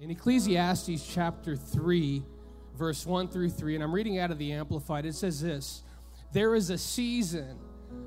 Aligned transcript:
In 0.00 0.10
Ecclesiastes 0.10 1.06
chapter 1.06 1.54
3, 1.54 2.22
verse 2.74 3.04
1 3.04 3.28
through 3.28 3.50
3, 3.50 3.74
and 3.74 3.84
I'm 3.84 3.94
reading 3.94 4.18
out 4.18 4.30
of 4.30 4.38
the 4.38 4.50
Amplified, 4.50 5.04
it 5.04 5.14
says 5.14 5.42
this 5.42 5.82
There 6.32 6.54
is 6.54 6.70
a 6.70 6.78
season, 6.78 7.58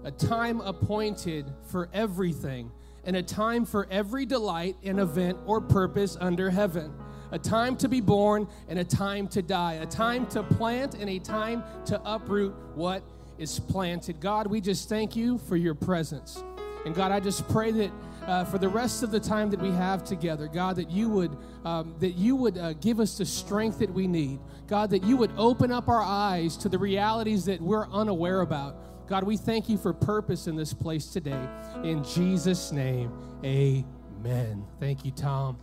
a 0.04 0.10
time 0.10 0.60
appointed 0.62 1.54
for 1.68 1.90
everything, 1.94 2.72
and 3.04 3.16
a 3.16 3.22
time 3.22 3.64
for 3.64 3.88
every 3.92 4.26
delight 4.26 4.76
and 4.84 5.00
event 5.00 5.38
or 5.46 5.62
purpose 5.62 6.18
under 6.20 6.50
heaven. 6.50 6.92
A 7.30 7.38
time 7.38 7.78
to 7.78 7.88
be 7.88 8.02
born 8.02 8.48
and 8.68 8.80
a 8.80 8.84
time 8.84 9.28
to 9.28 9.44
die, 9.44 9.74
a 9.74 9.86
time 9.86 10.26
to 10.28 10.42
plant 10.42 10.96
and 10.96 11.08
a 11.08 11.20
time 11.20 11.64
to 11.86 12.02
uproot 12.06 12.56
what 12.74 13.04
is 13.38 13.60
planted. 13.60 14.20
God, 14.20 14.48
we 14.48 14.62
just 14.62 14.90
thank 14.90 15.16
you 15.16 15.38
for 15.38 15.58
your 15.58 15.76
presence. 15.76 16.44
And 16.88 16.96
God, 16.96 17.12
I 17.12 17.20
just 17.20 17.48
pray 17.50 17.70
that 17.72 17.92
uh, 18.28 18.46
for 18.46 18.58
the 18.58 18.70
rest 18.70 19.04
of 19.04 19.12
the 19.12 19.20
time 19.20 19.50
that 19.50 19.60
we 19.60 19.72
have 19.72 20.04
together, 20.04 20.48
God, 20.48 20.76
that 20.78 20.90
you 20.90 21.10
would 21.10 21.38
um, 21.66 21.96
that 22.00 22.12
you 22.12 22.36
would 22.36 22.58
uh, 22.58 22.74
give 22.74 23.00
us 23.00 23.18
the 23.18 23.26
strength 23.26 23.80
that 23.80 23.94
we 23.94 24.08
need. 24.08 24.40
God, 24.68 24.90
that 24.92 25.04
you 25.04 25.18
would 25.18 25.32
open 25.38 25.72
up 25.72 25.88
our 25.88 26.02
eyes 26.02 26.58
to 26.58 26.70
the 26.70 26.78
realities 26.78 27.46
that 27.46 27.62
we're 27.62 27.88
unaware 27.90 28.42
about. 28.42 29.08
God, 29.08 29.24
we 29.24 29.38
thank 29.38 29.70
you 29.70 29.78
for 29.78 29.94
purpose 29.94 30.48
in 30.48 30.56
this 30.56 30.74
place 30.74 31.08
today. 31.08 31.48
In 31.84 32.04
Jesus' 32.04 32.72
name, 32.72 33.12
amen. 33.44 34.66
Thank 34.80 35.04
you, 35.06 35.12
Tom. 35.12 35.58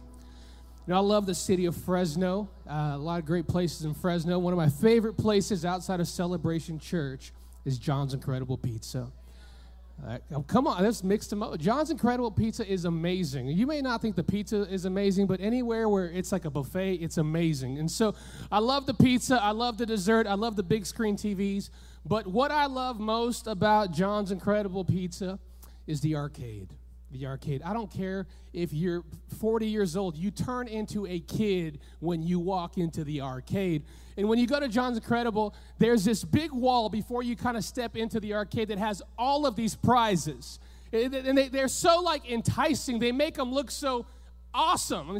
You 0.86 0.94
know, 0.94 0.98
I 0.98 1.02
love 1.02 1.26
the 1.26 1.34
city 1.34 1.66
of 1.66 1.76
Fresno. 1.76 2.50
Uh, 2.68 2.92
a 2.94 2.98
lot 2.98 3.18
of 3.18 3.24
great 3.24 3.46
places 3.46 3.84
in 3.84 3.94
Fresno. 3.94 4.38
One 4.38 4.52
of 4.52 4.58
my 4.58 4.68
favorite 4.68 5.16
places 5.16 5.64
outside 5.64 6.00
of 6.00 6.08
Celebration 6.08 6.78
Church 6.78 7.32
is 7.64 7.78
John's 7.78 8.14
Incredible 8.14 8.56
Pizza. 8.58 9.10
Uh, 10.06 10.40
come 10.46 10.66
on, 10.66 10.82
let's 10.82 11.04
mix 11.04 11.26
them 11.26 11.42
up. 11.42 11.58
John's 11.58 11.90
Incredible 11.90 12.30
Pizza 12.30 12.66
is 12.66 12.84
amazing. 12.84 13.48
You 13.48 13.66
may 13.66 13.82
not 13.82 14.00
think 14.00 14.16
the 14.16 14.24
pizza 14.24 14.62
is 14.62 14.84
amazing, 14.84 15.26
but 15.26 15.40
anywhere 15.40 15.88
where 15.88 16.06
it's 16.06 16.32
like 16.32 16.44
a 16.44 16.50
buffet, 16.50 16.94
it's 16.96 17.18
amazing. 17.18 17.78
And 17.78 17.90
so 17.90 18.14
I 18.50 18.60
love 18.60 18.86
the 18.86 18.94
pizza, 18.94 19.40
I 19.42 19.50
love 19.50 19.78
the 19.78 19.86
dessert, 19.86 20.26
I 20.26 20.34
love 20.34 20.56
the 20.56 20.62
big 20.62 20.86
screen 20.86 21.16
TVs. 21.16 21.70
But 22.06 22.26
what 22.26 22.50
I 22.50 22.66
love 22.66 22.98
most 22.98 23.46
about 23.46 23.92
John's 23.92 24.30
Incredible 24.30 24.84
Pizza 24.84 25.38
is 25.86 26.00
the 26.00 26.16
arcade 26.16 26.74
the 27.10 27.26
arcade. 27.26 27.62
I 27.64 27.72
don't 27.72 27.90
care 27.90 28.26
if 28.52 28.72
you're 28.72 29.04
40 29.38 29.66
years 29.66 29.96
old, 29.96 30.16
you 30.16 30.30
turn 30.30 30.68
into 30.68 31.06
a 31.06 31.20
kid 31.20 31.78
when 32.00 32.22
you 32.22 32.38
walk 32.38 32.78
into 32.78 33.04
the 33.04 33.20
arcade. 33.20 33.84
And 34.16 34.28
when 34.28 34.38
you 34.38 34.46
go 34.46 34.60
to 34.60 34.68
John's 34.68 34.98
Incredible, 34.98 35.54
there's 35.78 36.04
this 36.04 36.24
big 36.24 36.52
wall 36.52 36.88
before 36.88 37.22
you 37.22 37.36
kind 37.36 37.56
of 37.56 37.64
step 37.64 37.96
into 37.96 38.20
the 38.20 38.34
arcade 38.34 38.68
that 38.68 38.78
has 38.78 39.02
all 39.18 39.46
of 39.46 39.56
these 39.56 39.74
prizes. 39.74 40.58
And 40.92 41.38
they, 41.38 41.60
are 41.60 41.68
so 41.68 42.00
like 42.00 42.28
enticing, 42.30 42.98
they 42.98 43.12
make 43.12 43.34
them 43.34 43.52
look 43.52 43.70
so 43.70 44.06
awesome. 44.52 45.18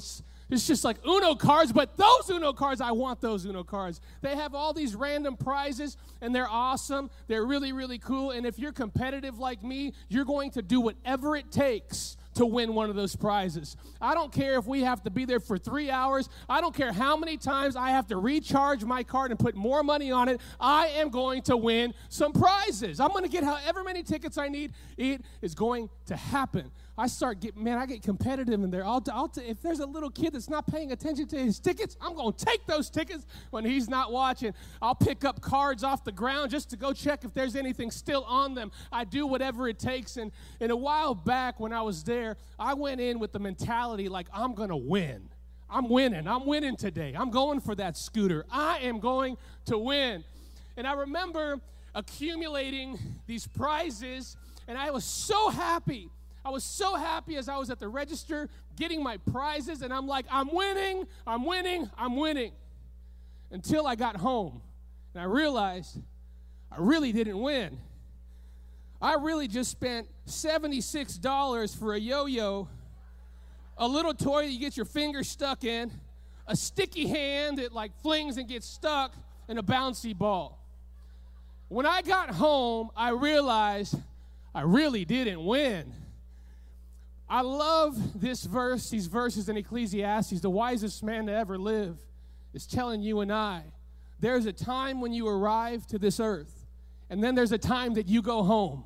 It's 0.50 0.66
just 0.66 0.84
like 0.84 0.96
Uno 1.06 1.34
cards, 1.34 1.72
but 1.72 1.96
those 1.96 2.28
Uno 2.30 2.52
cards, 2.52 2.80
I 2.80 2.92
want 2.92 3.20
those 3.20 3.44
Uno 3.44 3.64
cards. 3.64 4.00
They 4.20 4.34
have 4.36 4.54
all 4.54 4.72
these 4.72 4.94
random 4.94 5.36
prizes, 5.36 5.96
and 6.20 6.34
they're 6.34 6.48
awesome. 6.48 7.10
They're 7.28 7.46
really, 7.46 7.72
really 7.72 7.98
cool. 7.98 8.30
And 8.30 8.44
if 8.44 8.58
you're 8.58 8.72
competitive 8.72 9.38
like 9.38 9.62
me, 9.62 9.92
you're 10.08 10.24
going 10.24 10.50
to 10.52 10.62
do 10.62 10.80
whatever 10.80 11.36
it 11.36 11.50
takes 11.50 12.16
to 12.34 12.46
win 12.46 12.74
one 12.74 12.88
of 12.88 12.96
those 12.96 13.16
prizes. 13.16 13.76
I 14.00 14.14
don't 14.14 14.32
care 14.32 14.58
if 14.58 14.66
we 14.66 14.82
have 14.82 15.02
to 15.02 15.10
be 15.10 15.24
there 15.24 15.40
for 15.40 15.58
three 15.58 15.90
hours. 15.90 16.28
I 16.48 16.60
don't 16.60 16.74
care 16.74 16.92
how 16.92 17.16
many 17.16 17.36
times 17.36 17.76
I 17.76 17.90
have 17.90 18.06
to 18.08 18.16
recharge 18.16 18.84
my 18.84 19.02
card 19.02 19.30
and 19.30 19.38
put 19.38 19.54
more 19.54 19.82
money 19.82 20.12
on 20.12 20.28
it. 20.28 20.40
I 20.58 20.88
am 20.88 21.10
going 21.10 21.42
to 21.42 21.56
win 21.56 21.92
some 22.08 22.32
prizes. 22.32 23.00
I'm 23.00 23.10
going 23.10 23.24
to 23.24 23.30
get 23.30 23.44
however 23.44 23.82
many 23.82 24.02
tickets 24.02 24.38
I 24.38 24.48
need. 24.48 24.72
It 24.96 25.22
is 25.42 25.54
going 25.54 25.90
to 26.06 26.16
happen. 26.16 26.70
I 27.00 27.06
start 27.06 27.40
getting, 27.40 27.64
man, 27.64 27.78
I 27.78 27.86
get 27.86 28.02
competitive 28.02 28.62
in 28.62 28.70
there. 28.70 28.84
I'll, 28.84 29.02
I'll 29.10 29.32
if 29.38 29.62
there's 29.62 29.80
a 29.80 29.86
little 29.86 30.10
kid 30.10 30.34
that's 30.34 30.50
not 30.50 30.66
paying 30.66 30.92
attention 30.92 31.26
to 31.28 31.38
his 31.38 31.58
tickets, 31.58 31.96
I'm 31.98 32.14
going 32.14 32.34
to 32.34 32.44
take 32.44 32.66
those 32.66 32.90
tickets 32.90 33.24
when 33.48 33.64
he's 33.64 33.88
not 33.88 34.12
watching. 34.12 34.52
I'll 34.82 34.94
pick 34.94 35.24
up 35.24 35.40
cards 35.40 35.82
off 35.82 36.04
the 36.04 36.12
ground 36.12 36.50
just 36.50 36.68
to 36.70 36.76
go 36.76 36.92
check 36.92 37.24
if 37.24 37.32
there's 37.32 37.56
anything 37.56 37.90
still 37.90 38.22
on 38.24 38.52
them. 38.54 38.70
I 38.92 39.04
do 39.04 39.26
whatever 39.26 39.66
it 39.66 39.78
takes. 39.78 40.18
And, 40.18 40.30
and 40.60 40.70
a 40.70 40.76
while 40.76 41.14
back 41.14 41.58
when 41.58 41.72
I 41.72 41.80
was 41.80 42.04
there, 42.04 42.36
I 42.58 42.74
went 42.74 43.00
in 43.00 43.18
with 43.18 43.32
the 43.32 43.38
mentality 43.38 44.10
like, 44.10 44.26
I'm 44.30 44.54
going 44.54 44.68
to 44.68 44.76
win. 44.76 45.30
I'm 45.70 45.88
winning. 45.88 46.28
I'm 46.28 46.44
winning 46.44 46.76
today. 46.76 47.14
I'm 47.18 47.30
going 47.30 47.60
for 47.60 47.74
that 47.76 47.96
scooter. 47.96 48.44
I 48.52 48.80
am 48.80 49.00
going 49.00 49.38
to 49.64 49.78
win. 49.78 50.22
And 50.76 50.86
I 50.86 50.92
remember 50.92 51.62
accumulating 51.94 52.98
these 53.26 53.46
prizes, 53.46 54.36
and 54.68 54.76
I 54.76 54.90
was 54.90 55.04
so 55.04 55.48
happy 55.48 56.10
I 56.44 56.50
was 56.50 56.64
so 56.64 56.96
happy 56.96 57.36
as 57.36 57.48
I 57.48 57.58
was 57.58 57.70
at 57.70 57.78
the 57.78 57.88
register 57.88 58.48
getting 58.76 59.02
my 59.02 59.18
prizes, 59.18 59.82
and 59.82 59.92
I'm 59.92 60.06
like, 60.06 60.26
I'm 60.30 60.52
winning, 60.54 61.06
I'm 61.26 61.44
winning, 61.44 61.90
I'm 61.98 62.16
winning. 62.16 62.52
Until 63.50 63.86
I 63.86 63.96
got 63.96 64.16
home 64.16 64.62
and 65.12 65.22
I 65.22 65.26
realized 65.26 65.98
I 66.70 66.76
really 66.78 67.12
didn't 67.12 67.40
win. 67.40 67.78
I 69.02 69.14
really 69.14 69.48
just 69.48 69.70
spent 69.70 70.06
$76 70.26 71.78
for 71.78 71.94
a 71.94 71.98
yo 71.98 72.26
yo, 72.26 72.68
a 73.76 73.88
little 73.88 74.14
toy 74.14 74.42
that 74.42 74.50
you 74.50 74.60
get 74.60 74.76
your 74.76 74.86
finger 74.86 75.24
stuck 75.24 75.64
in, 75.64 75.90
a 76.46 76.54
sticky 76.54 77.08
hand 77.08 77.58
that 77.58 77.72
like 77.72 77.92
flings 78.02 78.36
and 78.36 78.48
gets 78.48 78.66
stuck, 78.66 79.14
and 79.48 79.58
a 79.58 79.62
bouncy 79.62 80.16
ball. 80.16 80.58
When 81.68 81.86
I 81.86 82.02
got 82.02 82.30
home, 82.30 82.90
I 82.96 83.10
realized 83.10 83.96
I 84.54 84.62
really 84.62 85.04
didn't 85.04 85.44
win. 85.44 85.92
I 87.30 87.42
love 87.42 88.20
this 88.20 88.44
verse, 88.44 88.90
these 88.90 89.06
verses 89.06 89.48
in 89.48 89.56
Ecclesiastes. 89.56 90.40
The 90.40 90.50
wisest 90.50 91.02
man 91.04 91.26
to 91.26 91.32
ever 91.32 91.56
live 91.56 91.96
is 92.52 92.66
telling 92.66 93.00
you 93.02 93.20
and 93.20 93.32
I 93.32 93.62
there's 94.20 94.44
a 94.44 94.52
time 94.52 95.00
when 95.00 95.12
you 95.12 95.26
arrive 95.26 95.86
to 95.86 95.98
this 95.98 96.20
earth, 96.20 96.66
and 97.08 97.24
then 97.24 97.34
there's 97.34 97.52
a 97.52 97.58
time 97.58 97.94
that 97.94 98.06
you 98.06 98.20
go 98.20 98.42
home. 98.42 98.84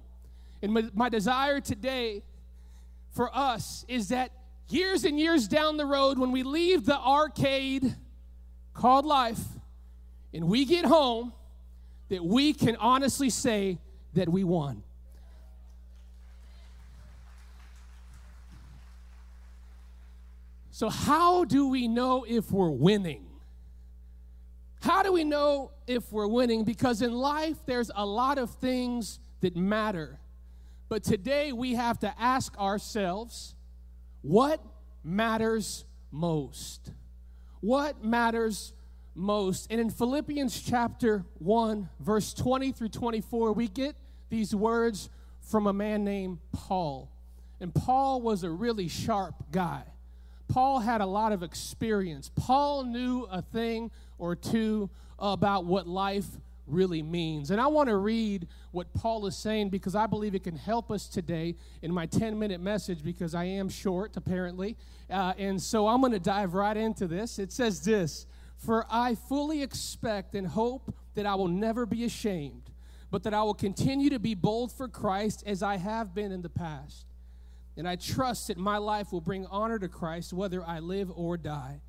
And 0.62 0.72
my, 0.72 0.84
my 0.94 1.09
desire 1.09 1.60
today 1.60 2.22
for 3.10 3.34
us 3.37 3.84
is 3.88 4.09
that 4.09 4.31
years 4.69 5.04
and 5.04 5.19
years 5.19 5.49
down 5.49 5.77
the 5.77 5.87
road, 5.87 6.19
when 6.19 6.31
we 6.31 6.44
leave 6.44 6.87
the 6.87 6.99
arcade 6.99 7.97
called 8.72 9.04
life 9.04 9.41
and 10.33 10.49
we 10.49 10.65
get 10.65 10.84
home, 10.84 11.33
that 12.10 12.25
we 12.25 12.53
can 12.53 12.77
honestly 12.77 13.28
say 13.28 13.78
that 14.15 14.28
we 14.28 14.44
won. 14.44 14.84
So, 20.74 20.88
how 20.88 21.44
do 21.44 21.68
we 21.68 21.86
know 21.86 22.24
if 22.28 22.50
we're 22.50 22.68
winning? 22.68 23.26
How 24.82 25.04
do 25.04 25.12
we 25.12 25.22
know 25.22 25.70
if 25.86 26.10
we're 26.10 26.26
winning? 26.26 26.64
Because 26.64 27.00
in 27.00 27.12
life, 27.12 27.58
there's 27.64 27.92
a 27.94 28.04
lot 28.04 28.38
of 28.38 28.50
things 28.50 29.20
that 29.40 29.54
matter. 29.54 30.18
But 30.88 31.04
today, 31.04 31.52
we 31.52 31.74
have 31.74 32.00
to 32.00 32.12
ask 32.20 32.58
ourselves 32.58 33.54
what 34.22 34.60
matters 35.04 35.84
most? 36.10 36.91
What 37.60 38.02
matters 38.02 38.72
most? 39.14 39.68
And 39.70 39.80
in 39.80 39.91
Philippians 39.91 40.60
chapter 40.60 41.24
1, 41.38 41.88
verse 42.00 42.34
20 42.34 42.72
through 42.72 42.88
24, 42.88 43.52
we 43.52 43.68
get 43.68 43.94
these 44.28 44.56
words 44.56 45.08
from 45.41 45.68
a 45.68 45.72
man 45.72 46.02
named 46.02 46.38
Paul. 46.50 47.12
And 47.60 47.72
Paul 47.72 48.22
was 48.22 48.42
a 48.42 48.50
really 48.50 48.88
sharp 48.88 49.36
guy. 49.52 49.84
Paul 50.49 50.81
had 50.81 51.00
a 51.00 51.06
lot 51.06 51.32
of 51.32 51.43
experience. 51.43 52.31
Paul 52.34 52.84
knew 52.84 53.27
a 53.31 53.43
thing 53.43 53.91
or 54.19 54.37
two 54.37 54.91
about 55.19 55.65
what 55.65 55.87
life 55.87 56.27
really 56.66 57.03
means. 57.03 57.50
And 57.50 57.60
I 57.60 57.66
want 57.66 57.88
to 57.88 57.97
read 57.97 58.49
what 58.71 58.93
Paul 58.94 59.27
is 59.27 59.37
saying 59.37 59.69
because 59.69 59.94
I 59.94 60.06
believe 60.06 60.34
it 60.34 60.44
can 60.44 60.56
help 60.56 60.91
us 60.91 61.09
today 61.09 61.56
in 61.83 61.93
my 61.93 62.06
10 62.06 62.38
minute 62.38 62.60
message 62.60 63.03
because 63.03 63.34
I 63.34 63.44
am 63.44 63.69
short, 63.69 64.16
apparently. 64.16 64.77
Uh, 65.10 65.34
and 65.38 65.60
so 65.60 65.87
I'm 65.87 66.00
going 66.00 66.12
to 66.12 66.19
dive 66.19 66.54
right 66.54 66.77
into 66.77 67.06
this. 67.06 67.38
It 67.38 67.53
says 67.53 67.83
this 67.83 68.27
For 68.57 68.86
I 68.91 69.15
fully 69.15 69.63
expect 69.63 70.34
and 70.34 70.47
hope 70.47 70.95
that 71.15 71.27
I 71.27 71.34
will 71.34 71.48
never 71.48 71.86
be 71.86 72.04
ashamed, 72.04 72.71
but 73.10 73.22
that 73.24 73.34
I 73.34 73.42
will 73.42 73.54
continue 73.54 74.10
to 74.10 74.18
be 74.18 74.34
bold 74.34 74.72
for 74.72 74.89
Christ 74.89 75.45
as 75.47 75.63
I 75.63 75.77
have 75.77 76.15
been 76.15 76.33
in 76.33 76.42
the 76.42 76.48
past. 76.48 77.07
And 77.76 77.88
I 77.88 77.97
trust 77.97 78.48
that 78.48 78.56
my 78.56 78.78
life 78.78 79.12
will 79.12 79.21
bring 79.21 79.47
honor 79.47 79.78
to 79.78 79.88
Christ 79.88 80.32
whether 80.32 80.65
I 80.65 80.78
live 80.78 81.10
or 81.15 81.36
die. 81.36 81.80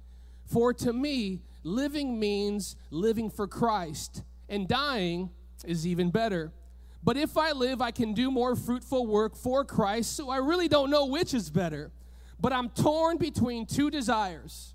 For 0.45 0.73
to 0.73 0.93
me, 0.93 1.41
living 1.63 2.19
means 2.19 2.75
living 2.91 3.29
for 3.29 3.47
Christ, 3.47 4.23
and 4.49 4.67
dying 4.67 5.29
is 5.65 5.85
even 5.85 6.11
better. 6.11 6.51
But 7.03 7.17
if 7.17 7.37
I 7.37 7.51
live, 7.51 7.81
I 7.81 7.91
can 7.91 8.13
do 8.13 8.31
more 8.31 8.55
fruitful 8.55 9.05
work 9.05 9.35
for 9.35 9.63
Christ, 9.63 10.15
so 10.15 10.29
I 10.29 10.37
really 10.37 10.67
don't 10.67 10.89
know 10.89 11.05
which 11.05 11.33
is 11.33 11.49
better. 11.49 11.91
But 12.39 12.51
I'm 12.51 12.69
torn 12.69 13.17
between 13.17 13.65
two 13.65 13.89
desires. 13.89 14.73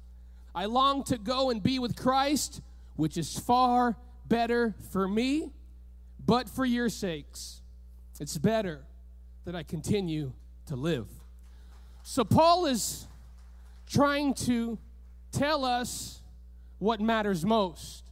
I 0.55 0.67
long 0.67 1.05
to 1.05 1.19
go 1.19 1.51
and 1.51 1.63
be 1.63 1.79
with 1.79 1.97
Christ, 1.97 2.61
which 2.97 3.17
is 3.17 3.39
far 3.39 3.97
better 4.29 4.75
for 4.93 5.09
me, 5.09 5.53
but 6.25 6.49
for 6.49 6.65
your 6.65 6.89
sakes, 6.89 7.63
it's 8.21 8.39
better 8.39 8.85
that 9.45 9.57
I 9.57 9.63
continue 9.63 10.33
to 10.71 10.77
live. 10.77 11.09
So 12.05 12.25
Paul 12.25 12.67
is 12.67 13.07
trying 13.89 14.35
to 14.35 14.79
tell 15.33 15.65
us 15.65 16.23
what 16.79 17.01
matters 17.01 17.45
most. 17.45 18.05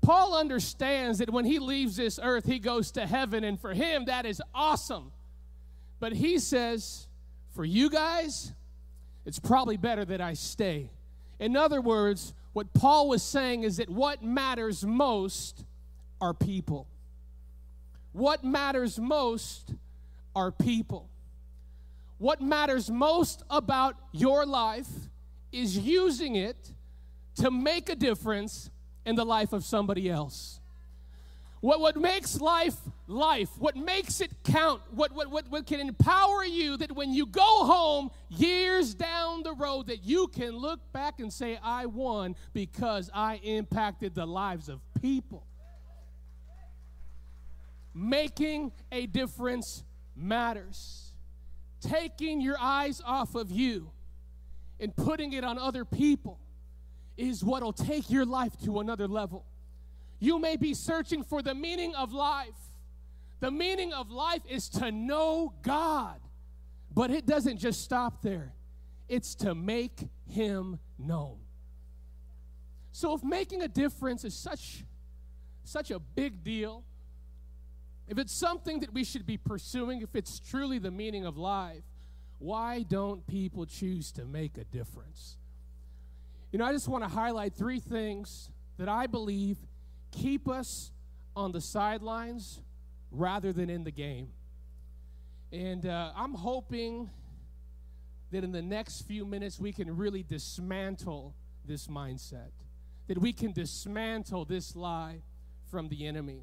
Paul 0.00 0.34
understands 0.34 1.18
that 1.18 1.30
when 1.30 1.44
he 1.44 1.58
leaves 1.58 1.94
this 1.94 2.18
earth, 2.20 2.46
he 2.46 2.58
goes 2.58 2.90
to 2.92 3.06
heaven, 3.06 3.44
and 3.44 3.60
for 3.60 3.74
him, 3.74 4.06
that 4.06 4.24
is 4.24 4.42
awesome. 4.54 5.12
But 6.00 6.14
he 6.14 6.38
says, 6.38 7.06
for 7.54 7.66
you 7.66 7.90
guys, 7.90 8.52
it's 9.26 9.38
probably 9.38 9.76
better 9.76 10.06
that 10.06 10.22
I 10.22 10.32
stay. 10.32 10.90
In 11.38 11.54
other 11.54 11.82
words, 11.82 12.32
what 12.54 12.72
Paul 12.72 13.08
was 13.08 13.22
saying 13.22 13.62
is 13.62 13.76
that 13.76 13.90
what 13.90 14.24
matters 14.24 14.84
most 14.84 15.64
are 16.18 16.32
people. 16.32 16.88
What 18.12 18.42
matters 18.42 18.98
most 18.98 19.74
are 20.34 20.50
people. 20.50 21.10
What 22.22 22.40
matters 22.40 22.88
most 22.88 23.42
about 23.50 23.96
your 24.12 24.46
life 24.46 24.86
is 25.50 25.76
using 25.76 26.36
it 26.36 26.72
to 27.34 27.50
make 27.50 27.88
a 27.88 27.96
difference 27.96 28.70
in 29.04 29.16
the 29.16 29.24
life 29.24 29.52
of 29.52 29.64
somebody 29.64 30.08
else. 30.08 30.60
What, 31.62 31.80
what 31.80 31.96
makes 31.96 32.40
life 32.40 32.76
life, 33.08 33.48
what 33.58 33.74
makes 33.74 34.20
it 34.20 34.30
count, 34.44 34.82
what, 34.92 35.10
what, 35.10 35.32
what, 35.32 35.50
what 35.50 35.66
can 35.66 35.80
empower 35.80 36.44
you 36.44 36.76
that 36.76 36.92
when 36.92 37.12
you 37.12 37.26
go 37.26 37.64
home 37.64 38.12
years 38.28 38.94
down 38.94 39.42
the 39.42 39.54
road, 39.54 39.88
that 39.88 40.04
you 40.04 40.28
can 40.28 40.56
look 40.56 40.78
back 40.92 41.18
and 41.18 41.32
say, 41.32 41.58
I 41.60 41.86
won 41.86 42.36
because 42.52 43.10
I 43.12 43.40
impacted 43.42 44.14
the 44.14 44.26
lives 44.26 44.68
of 44.68 44.78
people. 45.00 45.44
Making 47.92 48.70
a 48.92 49.06
difference 49.06 49.82
matters. 50.14 51.11
Taking 51.82 52.40
your 52.40 52.56
eyes 52.58 53.02
off 53.04 53.34
of 53.34 53.50
you 53.50 53.90
and 54.78 54.94
putting 54.94 55.32
it 55.32 55.44
on 55.44 55.58
other 55.58 55.84
people 55.84 56.38
is 57.16 57.44
what 57.44 57.62
will 57.62 57.72
take 57.72 58.08
your 58.08 58.24
life 58.24 58.52
to 58.64 58.80
another 58.80 59.08
level. 59.08 59.44
You 60.18 60.38
may 60.38 60.56
be 60.56 60.74
searching 60.74 61.24
for 61.24 61.42
the 61.42 61.54
meaning 61.54 61.94
of 61.94 62.12
life. 62.12 62.54
The 63.40 63.50
meaning 63.50 63.92
of 63.92 64.10
life 64.10 64.42
is 64.48 64.68
to 64.70 64.92
know 64.92 65.52
God, 65.62 66.20
but 66.94 67.10
it 67.10 67.26
doesn't 67.26 67.58
just 67.58 67.82
stop 67.82 68.22
there, 68.22 68.54
it's 69.08 69.34
to 69.36 69.54
make 69.54 70.08
Him 70.28 70.78
known. 70.96 71.38
So, 72.92 73.14
if 73.14 73.24
making 73.24 73.62
a 73.62 73.68
difference 73.68 74.24
is 74.24 74.34
such, 74.36 74.84
such 75.64 75.90
a 75.90 75.98
big 75.98 76.44
deal, 76.44 76.84
if 78.12 78.18
it's 78.18 78.34
something 78.34 78.80
that 78.80 78.92
we 78.92 79.04
should 79.04 79.24
be 79.24 79.38
pursuing, 79.38 80.02
if 80.02 80.14
it's 80.14 80.38
truly 80.38 80.78
the 80.78 80.90
meaning 80.90 81.24
of 81.24 81.38
life, 81.38 81.82
why 82.40 82.82
don't 82.82 83.26
people 83.26 83.64
choose 83.64 84.12
to 84.12 84.26
make 84.26 84.58
a 84.58 84.64
difference? 84.64 85.38
You 86.52 86.58
know, 86.58 86.66
I 86.66 86.72
just 86.72 86.88
want 86.88 87.04
to 87.04 87.08
highlight 87.08 87.54
three 87.54 87.80
things 87.80 88.50
that 88.76 88.86
I 88.86 89.06
believe 89.06 89.56
keep 90.10 90.46
us 90.46 90.90
on 91.34 91.52
the 91.52 91.60
sidelines 91.62 92.60
rather 93.10 93.50
than 93.50 93.70
in 93.70 93.82
the 93.82 93.90
game. 93.90 94.28
And 95.50 95.86
uh, 95.86 96.12
I'm 96.14 96.34
hoping 96.34 97.08
that 98.30 98.44
in 98.44 98.52
the 98.52 98.60
next 98.60 99.06
few 99.06 99.24
minutes 99.24 99.58
we 99.58 99.72
can 99.72 99.96
really 99.96 100.22
dismantle 100.22 101.34
this 101.64 101.86
mindset, 101.86 102.50
that 103.06 103.16
we 103.16 103.32
can 103.32 103.52
dismantle 103.52 104.44
this 104.44 104.76
lie 104.76 105.22
from 105.70 105.88
the 105.88 106.06
enemy. 106.06 106.42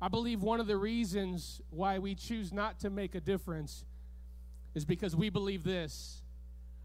I 0.00 0.08
believe 0.08 0.42
one 0.42 0.60
of 0.60 0.66
the 0.66 0.76
reasons 0.76 1.60
why 1.70 1.98
we 1.98 2.14
choose 2.14 2.52
not 2.52 2.80
to 2.80 2.90
make 2.90 3.14
a 3.14 3.20
difference 3.20 3.84
is 4.74 4.84
because 4.84 5.14
we 5.14 5.30
believe 5.30 5.64
this 5.64 6.22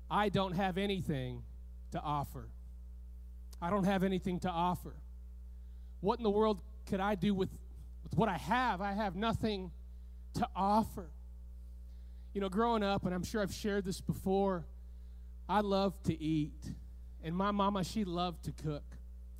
I 0.09 0.29
don't 0.29 0.53
have 0.53 0.77
anything 0.77 1.43
to 1.91 1.99
offer. 1.99 2.49
I 3.61 3.69
don't 3.69 3.83
have 3.83 4.03
anything 4.03 4.39
to 4.41 4.49
offer. 4.49 4.95
What 6.01 6.17
in 6.19 6.23
the 6.23 6.29
world 6.29 6.61
could 6.87 6.99
I 6.99 7.15
do 7.15 7.33
with, 7.33 7.49
with 8.03 8.15
what 8.15 8.29
I 8.29 8.37
have? 8.37 8.81
I 8.81 8.93
have 8.93 9.15
nothing 9.15 9.71
to 10.35 10.47
offer. 10.55 11.09
You 12.33 12.41
know, 12.41 12.49
growing 12.49 12.83
up, 12.83 13.05
and 13.05 13.13
I'm 13.13 13.23
sure 13.23 13.41
I've 13.41 13.53
shared 13.53 13.85
this 13.85 14.01
before, 14.01 14.65
I 15.47 15.61
love 15.61 16.01
to 16.03 16.19
eat. 16.19 16.71
And 17.23 17.35
my 17.35 17.51
mama, 17.51 17.83
she 17.83 18.05
loved 18.05 18.45
to 18.45 18.51
cook. 18.51 18.85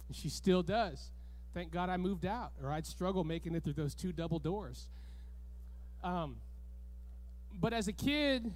And 0.08 0.16
she 0.16 0.30
still 0.30 0.64
does. 0.64 1.12
Thank 1.60 1.74
God 1.74 1.90
I 1.90 1.98
moved 1.98 2.26
out, 2.26 2.54
or 2.64 2.72
I'd 2.72 2.86
struggle 2.86 3.26
making 3.26 3.54
it 3.54 3.66
through 3.66 3.74
those 3.74 3.94
two 3.94 4.14
double 4.14 4.40
doors. 4.40 4.88
Um, 6.02 6.38
but 7.54 7.74
as 7.74 7.90
a 7.90 7.92
kid, 7.92 8.50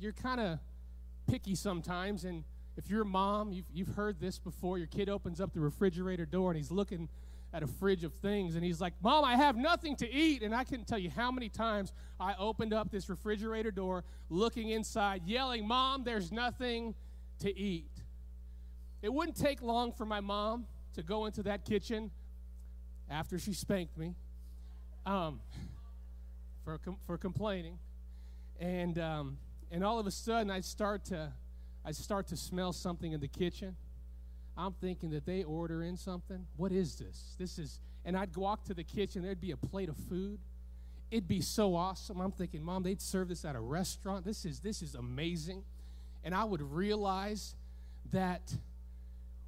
you're 0.00 0.14
kind 0.14 0.40
of 0.40 0.58
picky 1.26 1.54
sometimes, 1.54 2.24
and 2.24 2.44
if 2.78 2.88
you're 2.88 3.02
a 3.02 3.04
mom, 3.04 3.52
you've, 3.52 3.66
you've 3.74 3.94
heard 3.94 4.18
this 4.18 4.38
before. 4.38 4.78
Your 4.78 4.86
kid 4.86 5.10
opens 5.10 5.42
up 5.42 5.52
the 5.52 5.60
refrigerator 5.60 6.24
door 6.24 6.50
and 6.50 6.56
he's 6.56 6.70
looking 6.70 7.10
at 7.52 7.62
a 7.62 7.66
fridge 7.66 8.02
of 8.02 8.14
things 8.14 8.54
and 8.54 8.64
he's 8.64 8.80
like, 8.80 8.94
Mom, 9.02 9.26
I 9.26 9.36
have 9.36 9.54
nothing 9.54 9.94
to 9.96 10.10
eat. 10.10 10.42
And 10.42 10.54
I 10.54 10.64
can 10.64 10.86
tell 10.86 10.98
you 10.98 11.10
how 11.10 11.30
many 11.30 11.50
times 11.50 11.92
I 12.18 12.34
opened 12.38 12.72
up 12.72 12.90
this 12.90 13.10
refrigerator 13.10 13.70
door, 13.70 14.04
looking 14.30 14.70
inside, 14.70 15.20
yelling, 15.26 15.68
Mom, 15.68 16.02
there's 16.02 16.32
nothing 16.32 16.94
to 17.40 17.54
eat. 17.54 17.90
It 19.02 19.12
wouldn't 19.12 19.36
take 19.36 19.60
long 19.60 19.92
for 19.92 20.06
my 20.06 20.20
mom 20.20 20.64
to 20.94 21.02
go 21.02 21.26
into 21.26 21.42
that 21.42 21.66
kitchen 21.66 22.10
after 23.10 23.38
she 23.38 23.52
spanked 23.52 23.96
me 23.96 24.14
um, 25.06 25.40
for, 26.64 26.78
for 27.06 27.18
complaining. 27.18 27.78
And, 28.60 28.98
um, 28.98 29.38
and 29.70 29.84
all 29.84 29.98
of 29.98 30.06
a 30.06 30.10
sudden, 30.10 30.50
I'd 30.50 30.64
start 30.64 31.04
to 31.06 31.32
I 31.88 31.92
start 31.92 32.26
to 32.28 32.36
smell 32.36 32.74
something 32.74 33.12
in 33.12 33.20
the 33.20 33.28
kitchen. 33.28 33.74
I'm 34.58 34.74
thinking 34.74 35.08
that 35.10 35.24
they 35.24 35.42
order 35.42 35.82
in 35.82 35.96
something. 35.96 36.46
What 36.58 36.70
is 36.70 36.96
this? 36.96 37.34
This 37.38 37.58
is, 37.58 37.80
and 38.04 38.14
I'd 38.14 38.36
walk 38.36 38.64
to 38.64 38.74
the 38.74 38.84
kitchen, 38.84 39.22
there'd 39.22 39.40
be 39.40 39.52
a 39.52 39.56
plate 39.56 39.88
of 39.88 39.96
food. 39.96 40.38
It'd 41.10 41.28
be 41.28 41.40
so 41.40 41.74
awesome. 41.74 42.20
I'm 42.20 42.32
thinking, 42.32 42.62
Mom, 42.62 42.82
they'd 42.82 43.00
serve 43.00 43.28
this 43.28 43.46
at 43.46 43.56
a 43.56 43.60
restaurant. 43.60 44.26
This 44.26 44.44
is 44.44 44.60
this 44.60 44.82
is 44.82 44.94
amazing. 44.94 45.62
And 46.22 46.34
I 46.34 46.44
would 46.44 46.60
realize 46.60 47.54
that 48.10 48.54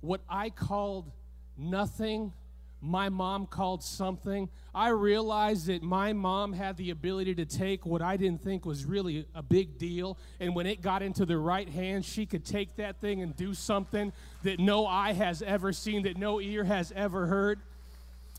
what 0.00 0.22
I 0.30 0.48
called 0.48 1.10
nothing 1.58 2.32
my 2.80 3.08
mom 3.08 3.46
called 3.46 3.82
something. 3.82 4.48
I 4.74 4.88
realized 4.88 5.66
that 5.66 5.82
my 5.82 6.12
mom 6.12 6.52
had 6.52 6.76
the 6.76 6.90
ability 6.90 7.34
to 7.36 7.44
take 7.44 7.84
what 7.84 8.00
I 8.02 8.16
didn't 8.16 8.42
think 8.42 8.64
was 8.64 8.84
really 8.84 9.26
a 9.34 9.42
big 9.42 9.78
deal, 9.78 10.18
and 10.38 10.54
when 10.54 10.66
it 10.66 10.80
got 10.80 11.02
into 11.02 11.26
the 11.26 11.36
right 11.36 11.68
hands, 11.68 12.06
she 12.06 12.26
could 12.26 12.44
take 12.44 12.76
that 12.76 13.00
thing 13.00 13.22
and 13.22 13.36
do 13.36 13.54
something 13.54 14.12
that 14.42 14.58
no 14.58 14.86
eye 14.86 15.12
has 15.12 15.42
ever 15.42 15.72
seen, 15.72 16.02
that 16.04 16.16
no 16.16 16.40
ear 16.40 16.64
has 16.64 16.92
ever 16.96 17.26
heard. 17.26 17.60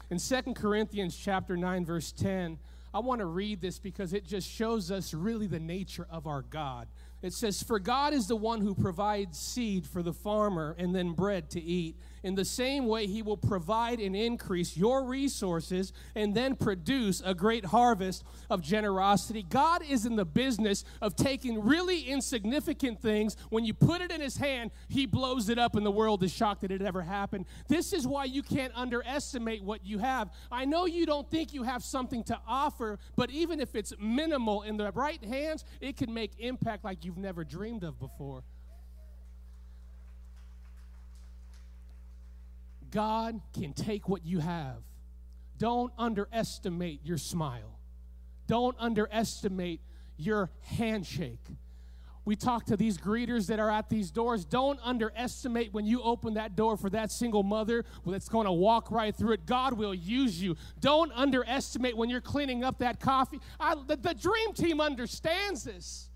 In 0.10 0.20
Second 0.20 0.56
Corinthians 0.56 1.16
chapter 1.16 1.56
9 1.56 1.86
verse 1.86 2.12
10, 2.12 2.58
I 2.94 3.00
want 3.00 3.20
to 3.20 3.26
read 3.26 3.62
this 3.62 3.80
because 3.80 4.12
it 4.12 4.26
just 4.26 4.50
shows 4.50 4.92
us 4.92 5.14
really 5.14 5.48
the 5.48 5.60
nature 5.60 6.06
of 6.10 6.28
our 6.28 6.42
God. 6.42 6.88
It 7.22 7.34
says, 7.34 7.64
For 7.64 7.80
God 7.80 8.14
is 8.14 8.28
the 8.28 8.36
one 8.36 8.62
who 8.62 8.76
provides 8.76 9.40
seed 9.40 9.88
for 9.88 10.04
the 10.04 10.14
farmer 10.14 10.76
and 10.78 10.94
then 10.94 11.12
bread 11.12 11.50
to 11.52 11.62
eat. 11.62 11.96
In 12.24 12.36
the 12.36 12.46
same 12.46 12.86
way, 12.88 13.08
He 13.08 13.22
will 13.22 13.38
provide 13.38 14.00
and 14.00 14.16
increase 14.16 14.78
your 14.78 15.06
resources 15.06 15.92
and 16.16 16.36
then 16.36 16.56
produce 16.56 17.22
a 17.26 17.34
great 17.34 17.66
harvest 17.66 18.24
of 18.50 18.62
generosity. 18.62 19.44
God 19.44 19.84
is 19.88 20.06
in 20.06 20.16
the 20.16 20.26
business 20.26 20.84
of 21.02 21.16
taking 21.16 21.64
really 21.64 22.02
insignificant 22.02 23.02
things. 23.02 23.36
When 23.50 23.66
you 23.66 23.74
put 23.74 24.02
it 24.02 24.12
in 24.12 24.22
His 24.22 24.38
hand, 24.38 24.72
He 24.88 25.06
blows 25.06 25.50
it 25.50 25.58
up, 25.58 25.76
and 25.76 25.86
the 25.86 25.92
world 25.92 26.24
is 26.24 26.32
shocked 26.32 26.62
that 26.62 26.72
it 26.72 26.82
ever 26.82 27.02
happened. 27.02 27.46
This 27.68 27.94
is 27.94 28.06
why 28.06 28.26
you 28.26 28.44
can't 28.44 28.74
underestimate 28.76 29.64
what 29.64 29.86
you 29.86 29.98
have. 29.98 30.30
I 30.52 30.66
know 30.66 30.86
you 30.86 31.06
don't 31.06 31.30
think 31.30 31.54
you 31.54 31.64
have 31.64 31.84
something 31.84 32.24
to 32.26 32.40
offer, 32.48 33.00
but 33.16 33.32
even 33.32 33.60
if 33.60 33.76
it's 33.76 33.94
minimal 34.00 34.62
in 34.62 34.78
the 34.78 34.92
right 34.92 35.24
hands, 35.24 35.66
it 35.80 35.98
can 35.98 36.14
make 36.14 36.32
impact 36.40 36.84
like 36.84 37.04
you've 37.04 37.18
never 37.18 37.44
dreamed 37.44 37.84
of 37.84 38.00
before. 38.00 38.44
God 42.92 43.42
can 43.54 43.74
take 43.74 44.08
what 44.08 44.26
you 44.26 44.40
have. 44.40 44.84
Don't 45.58 45.94
underestimate 45.98 47.06
your 47.06 47.18
smile. 47.18 47.80
Don't 48.48 48.76
underestimate 48.80 49.82
your 50.18 50.52
handshake. 50.62 51.46
We 52.24 52.36
talk 52.36 52.66
to 52.66 52.78
these 52.78 53.00
greeters 53.00 53.48
that 53.48 53.60
are 53.60 53.72
at 53.72 53.90
these 53.90 54.12
doors. 54.12 54.46
Don't 54.46 54.80
underestimate 54.84 55.74
when 55.74 55.86
you 55.86 56.04
open 56.04 56.36
that 56.36 56.56
door 56.56 56.78
for 56.78 56.90
that 56.92 57.12
single 57.12 57.42
mother 57.42 57.84
that's 58.06 58.30
going 58.30 58.46
to 58.46 58.52
walk 58.52 58.92
right 58.92 59.16
through 59.16 59.34
it. 59.34 59.48
God 59.48 59.74
will 59.74 59.94
use 59.94 60.42
you. 60.42 60.56
Don't 60.80 61.12
underestimate 61.14 61.98
when 61.98 62.10
you're 62.10 62.22
cleaning 62.22 62.64
up 62.64 62.78
that 62.80 63.00
coffee. 63.00 63.40
I, 63.60 63.76
the, 63.88 63.96
the 63.96 64.14
dream 64.14 64.54
team 64.54 64.80
understands 64.80 65.64
this. 65.64 66.11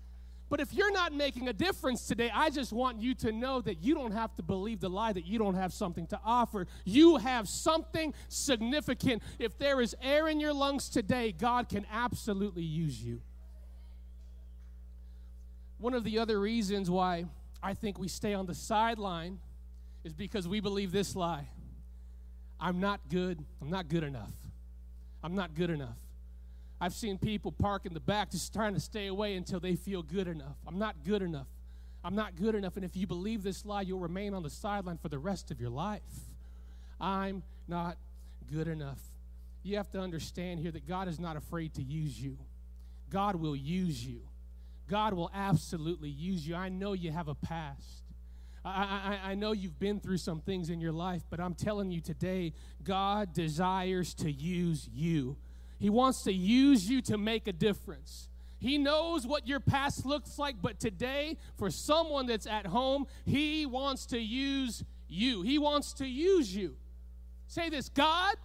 But 0.48 0.60
if 0.60 0.72
you're 0.72 0.92
not 0.92 1.12
making 1.12 1.48
a 1.48 1.52
difference 1.52 2.06
today, 2.06 2.30
I 2.32 2.50
just 2.50 2.72
want 2.72 3.00
you 3.00 3.14
to 3.16 3.32
know 3.32 3.60
that 3.62 3.82
you 3.82 3.94
don't 3.94 4.12
have 4.12 4.34
to 4.36 4.42
believe 4.42 4.80
the 4.80 4.88
lie 4.88 5.12
that 5.12 5.26
you 5.26 5.38
don't 5.38 5.54
have 5.54 5.72
something 5.72 6.06
to 6.08 6.20
offer. 6.24 6.66
You 6.84 7.16
have 7.16 7.48
something 7.48 8.14
significant. 8.28 9.22
If 9.40 9.58
there 9.58 9.80
is 9.80 9.96
air 10.00 10.28
in 10.28 10.38
your 10.38 10.52
lungs 10.52 10.88
today, 10.88 11.32
God 11.32 11.68
can 11.68 11.84
absolutely 11.90 12.62
use 12.62 13.02
you. 13.02 13.20
One 15.78 15.94
of 15.94 16.04
the 16.04 16.20
other 16.20 16.38
reasons 16.38 16.88
why 16.88 17.24
I 17.62 17.74
think 17.74 17.98
we 17.98 18.08
stay 18.08 18.32
on 18.32 18.46
the 18.46 18.54
sideline 18.54 19.40
is 20.04 20.14
because 20.14 20.46
we 20.46 20.60
believe 20.60 20.92
this 20.92 21.16
lie 21.16 21.48
I'm 22.58 22.80
not 22.80 23.00
good. 23.10 23.44
I'm 23.60 23.68
not 23.68 23.88
good 23.88 24.02
enough. 24.02 24.32
I'm 25.22 25.34
not 25.34 25.54
good 25.54 25.70
enough. 25.70 25.98
I've 26.80 26.92
seen 26.92 27.18
people 27.18 27.52
park 27.52 27.86
in 27.86 27.94
the 27.94 28.00
back 28.00 28.30
just 28.30 28.52
trying 28.52 28.74
to 28.74 28.80
stay 28.80 29.06
away 29.06 29.34
until 29.36 29.60
they 29.60 29.76
feel 29.76 30.02
good 30.02 30.28
enough. 30.28 30.56
I'm 30.66 30.78
not 30.78 30.96
good 31.04 31.22
enough. 31.22 31.46
I'm 32.04 32.14
not 32.14 32.36
good 32.36 32.54
enough. 32.54 32.76
And 32.76 32.84
if 32.84 32.96
you 32.96 33.06
believe 33.06 33.42
this 33.42 33.64
lie, 33.64 33.82
you'll 33.82 33.98
remain 33.98 34.34
on 34.34 34.42
the 34.42 34.50
sideline 34.50 34.98
for 34.98 35.08
the 35.08 35.18
rest 35.18 35.50
of 35.50 35.60
your 35.60 35.70
life. 35.70 36.02
I'm 37.00 37.42
not 37.66 37.96
good 38.52 38.68
enough. 38.68 39.00
You 39.62 39.76
have 39.78 39.90
to 39.90 40.00
understand 40.00 40.60
here 40.60 40.70
that 40.70 40.86
God 40.86 41.08
is 41.08 41.18
not 41.18 41.36
afraid 41.36 41.74
to 41.74 41.82
use 41.82 42.20
you. 42.20 42.38
God 43.10 43.36
will 43.36 43.56
use 43.56 44.04
you. 44.04 44.20
God 44.88 45.14
will 45.14 45.30
absolutely 45.34 46.10
use 46.10 46.46
you. 46.46 46.54
I 46.54 46.68
know 46.68 46.92
you 46.92 47.10
have 47.10 47.28
a 47.28 47.34
past. 47.34 48.04
I, 48.64 49.18
I, 49.24 49.30
I, 49.30 49.34
know 49.34 49.52
you've 49.52 49.78
been 49.78 50.00
through 50.00 50.18
some 50.18 50.40
things 50.40 50.70
in 50.70 50.80
your 50.80 50.92
life, 50.92 51.22
but 51.30 51.38
I'm 51.38 51.54
telling 51.54 51.92
you 51.92 52.00
today, 52.00 52.52
God 52.82 53.32
desires 53.32 54.12
to 54.14 54.30
use 54.30 54.88
you. 54.92 55.36
He 55.78 55.90
wants 55.90 56.22
to 56.22 56.32
use 56.32 56.88
you 56.88 57.02
to 57.02 57.18
make 57.18 57.46
a 57.48 57.52
difference. 57.52 58.28
He 58.58 58.78
knows 58.78 59.26
what 59.26 59.46
your 59.46 59.60
past 59.60 60.06
looks 60.06 60.38
like, 60.38 60.56
but 60.62 60.80
today, 60.80 61.36
for 61.58 61.70
someone 61.70 62.26
that's 62.26 62.46
at 62.46 62.66
home, 62.66 63.06
He 63.24 63.66
wants 63.66 64.06
to 64.06 64.18
use 64.18 64.82
you. 65.08 65.42
He 65.42 65.58
wants 65.58 65.92
to 65.94 66.06
use 66.06 66.54
you. 66.54 66.76
Say 67.46 67.68
this 67.68 67.88
God 67.88 68.36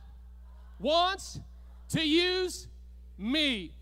wants 0.79 1.39
to 1.89 2.05
use 2.05 2.67
me. 3.17 3.73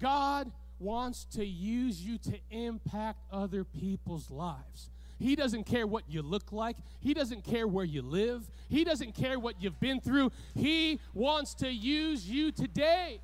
God 0.00 0.50
wants 0.78 1.24
to 1.36 1.44
use 1.44 2.00
you 2.02 2.18
to 2.18 2.38
impact 2.50 3.20
other 3.30 3.64
people's 3.64 4.30
lives. 4.30 4.90
He 5.22 5.36
doesn't 5.36 5.64
care 5.64 5.86
what 5.86 6.02
you 6.08 6.20
look 6.20 6.52
like. 6.52 6.76
He 7.00 7.14
doesn't 7.14 7.44
care 7.44 7.66
where 7.68 7.84
you 7.84 8.02
live. 8.02 8.50
He 8.68 8.84
doesn't 8.84 9.14
care 9.14 9.38
what 9.38 9.62
you've 9.62 9.78
been 9.78 10.00
through. 10.00 10.32
He 10.54 11.00
wants 11.14 11.54
to 11.56 11.70
use 11.70 12.28
you 12.28 12.50
today. 12.50 13.20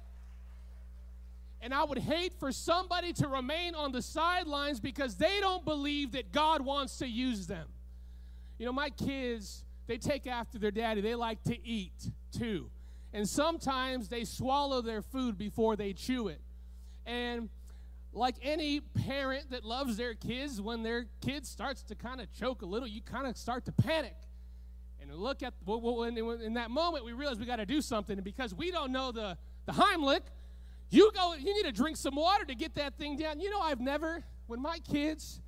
And 1.61 1.75
I 1.75 1.83
would 1.83 1.99
hate 1.99 2.35
for 2.39 2.53
somebody 2.53 3.13
to 3.15 3.27
remain 3.27 3.75
on 3.75 3.91
the 3.91 4.01
sidelines 4.01 4.79
because 4.79 5.17
they 5.17 5.41
don't 5.41 5.65
believe 5.65 6.13
that 6.13 6.31
God 6.31 6.65
wants 6.65 6.99
to 6.99 7.09
use 7.09 7.49
them. 7.49 7.67
You 8.59 8.67
know, 8.67 8.73
my 8.73 8.91
kids, 8.91 9.65
they 9.89 9.99
take 9.99 10.29
after 10.29 10.57
their 10.59 10.71
daddy. 10.71 11.01
They 11.01 11.17
like 11.17 11.43
to 11.45 11.67
eat 11.67 12.11
too. 12.33 12.71
And 13.13 13.29
sometimes 13.29 14.09
they 14.09 14.25
swallow 14.25 14.83
their 14.83 15.03
food 15.03 15.37
before 15.37 15.75
they 15.75 15.95
chew 15.95 16.29
it. 16.29 16.41
And 17.07 17.49
like 18.13 18.37
any 18.43 18.81
parent 18.81 19.51
that 19.51 19.65
loves 19.65 19.97
their 19.97 20.15
kids, 20.15 20.61
when 20.61 20.83
their 20.83 21.07
kid 21.21 21.47
starts 21.47 21.83
to 21.85 21.95
kind 21.95 22.21
of 22.21 22.33
choke 22.33 22.63
a 22.63 22.67
little, 22.67 22.89
you 22.89 23.03
kind 23.03 23.27
of 23.27 23.37
start 23.37 23.65
to 23.67 23.73
panic. 23.73 24.17
And 25.01 25.15
look 25.15 25.43
at, 25.43 25.55
well, 25.65 26.03
in 26.03 26.55
that 26.55 26.71
moment, 26.71 27.05
we 27.05 27.13
realize 27.13 27.39
we 27.39 27.47
got 27.47 27.57
to 27.57 27.67
do 27.67 27.81
something. 27.81 28.17
And 28.17 28.25
because 28.25 28.55
we 28.55 28.71
don't 28.71 28.93
know 28.93 29.13
the, 29.13 29.39
the 29.67 29.73
Heimlich, 29.73 30.23
you 30.91 31.11
go, 31.15 31.35
you 31.35 31.55
need 31.55 31.65
to 31.65 31.73
drink 31.73 31.97
some 31.97 32.17
water 32.17 32.45
to 32.45 32.55
get 32.55 32.75
that 32.75 32.97
thing 32.99 33.17
down. 33.17 33.41
You 33.41 33.51
know, 33.51 33.61
I've 33.61 33.81
never, 33.81 34.25
when 34.47 34.61
my 34.61 34.79
kids 34.81 35.41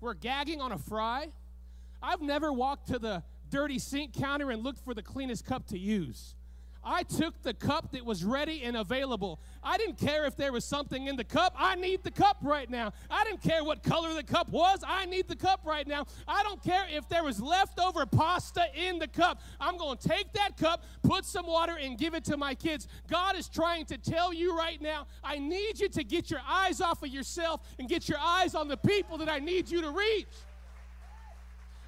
were 0.00 0.14
gagging 0.14 0.60
on 0.60 0.72
a 0.72 0.78
fry, 0.78 1.28
I've 2.02 2.20
never 2.20 2.52
walked 2.52 2.88
to 2.88 2.98
the 2.98 3.22
dirty 3.48 3.78
sink 3.78 4.12
counter 4.12 4.50
and 4.50 4.62
looked 4.62 4.84
for 4.84 4.94
the 4.94 5.02
cleanest 5.02 5.46
cup 5.46 5.66
to 5.68 5.78
use. 5.78 6.34
I 6.84 7.02
took 7.02 7.42
the 7.42 7.54
cup 7.54 7.92
that 7.92 8.04
was 8.04 8.24
ready 8.24 8.62
and 8.62 8.76
available. 8.76 9.40
I 9.62 9.76
didn't 9.76 9.98
care 9.98 10.24
if 10.24 10.36
there 10.36 10.52
was 10.52 10.64
something 10.64 11.06
in 11.06 11.16
the 11.16 11.24
cup. 11.24 11.54
I 11.56 11.74
need 11.74 12.02
the 12.02 12.10
cup 12.10 12.38
right 12.42 12.68
now. 12.70 12.92
I 13.10 13.24
didn't 13.24 13.42
care 13.42 13.64
what 13.64 13.82
color 13.82 14.14
the 14.14 14.22
cup 14.22 14.48
was. 14.48 14.80
I 14.86 15.04
need 15.06 15.28
the 15.28 15.36
cup 15.36 15.60
right 15.64 15.86
now. 15.86 16.06
I 16.26 16.42
don't 16.42 16.62
care 16.62 16.86
if 16.90 17.08
there 17.08 17.24
was 17.24 17.40
leftover 17.40 18.06
pasta 18.06 18.66
in 18.74 18.98
the 18.98 19.08
cup. 19.08 19.42
I'm 19.60 19.76
going 19.76 19.98
to 19.98 20.08
take 20.08 20.32
that 20.34 20.56
cup, 20.56 20.84
put 21.02 21.24
some 21.24 21.46
water, 21.46 21.76
and 21.80 21.98
give 21.98 22.14
it 22.14 22.24
to 22.24 22.36
my 22.36 22.54
kids. 22.54 22.86
God 23.08 23.36
is 23.36 23.48
trying 23.48 23.84
to 23.86 23.98
tell 23.98 24.32
you 24.32 24.56
right 24.56 24.80
now 24.80 25.06
I 25.22 25.38
need 25.38 25.80
you 25.80 25.88
to 25.88 26.04
get 26.04 26.30
your 26.30 26.40
eyes 26.48 26.80
off 26.80 27.02
of 27.02 27.08
yourself 27.08 27.60
and 27.78 27.88
get 27.88 28.08
your 28.08 28.18
eyes 28.18 28.54
on 28.54 28.68
the 28.68 28.76
people 28.76 29.18
that 29.18 29.28
I 29.28 29.38
need 29.38 29.70
you 29.70 29.80
to 29.82 29.90
reach. 29.90 30.26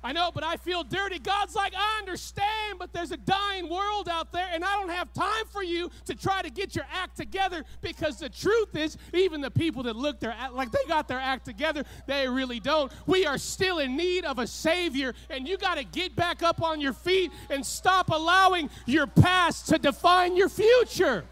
I 0.02 0.12
know, 0.12 0.30
but 0.32 0.42
I 0.42 0.56
feel 0.56 0.82
dirty. 0.82 1.18
God's 1.18 1.54
like, 1.54 1.74
I 1.76 1.98
understand, 1.98 2.78
but 2.78 2.90
there's 2.92 3.12
a 3.12 3.18
dying 3.18 3.68
world 3.68 4.08
out 4.08 4.32
there, 4.32 4.48
and 4.50 4.64
I 4.64 4.72
don't 4.80 4.88
have 4.88 5.12
time 5.12 5.44
for 5.52 5.62
you 5.62 5.90
to 6.06 6.14
try 6.14 6.40
to 6.40 6.48
get 6.48 6.74
your 6.74 6.86
act 6.90 7.18
together 7.18 7.64
because 7.82 8.18
the 8.18 8.30
truth 8.30 8.74
is, 8.74 8.96
even 9.12 9.42
the 9.42 9.50
people 9.50 9.82
that 9.82 9.96
look 9.96 10.18
their 10.18 10.32
act, 10.32 10.54
like 10.54 10.70
they 10.72 10.78
got 10.88 11.06
their 11.06 11.18
act 11.18 11.44
together, 11.44 11.84
they 12.06 12.26
really 12.26 12.60
don't. 12.60 12.90
We 13.06 13.26
are 13.26 13.36
still 13.36 13.78
in 13.78 13.94
need 13.94 14.24
of 14.24 14.38
a 14.38 14.46
Savior, 14.46 15.14
and 15.28 15.46
you 15.46 15.58
got 15.58 15.76
to 15.76 15.84
get 15.84 16.16
back 16.16 16.42
up 16.42 16.62
on 16.62 16.80
your 16.80 16.94
feet 16.94 17.30
and 17.50 17.64
stop 17.64 18.08
allowing 18.08 18.70
your 18.86 19.06
past 19.06 19.68
to 19.68 19.78
define 19.78 20.34
your 20.34 20.48
future. 20.48 21.24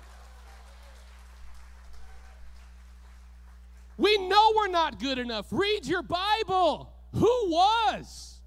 We 3.97 4.17
know 4.29 4.53
we're 4.57 4.69
not 4.69 5.01
good 5.01 5.19
enough. 5.19 5.47
Read 5.51 5.87
your 5.87 6.03
Bible. 6.03 6.93
Who 7.15 7.51
was? 7.51 8.38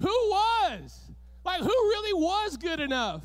Who 0.00 0.08
was? 0.08 0.98
Like, 1.44 1.60
who 1.60 1.68
really 1.68 2.14
was 2.14 2.56
good 2.56 2.80
enough? 2.80 3.24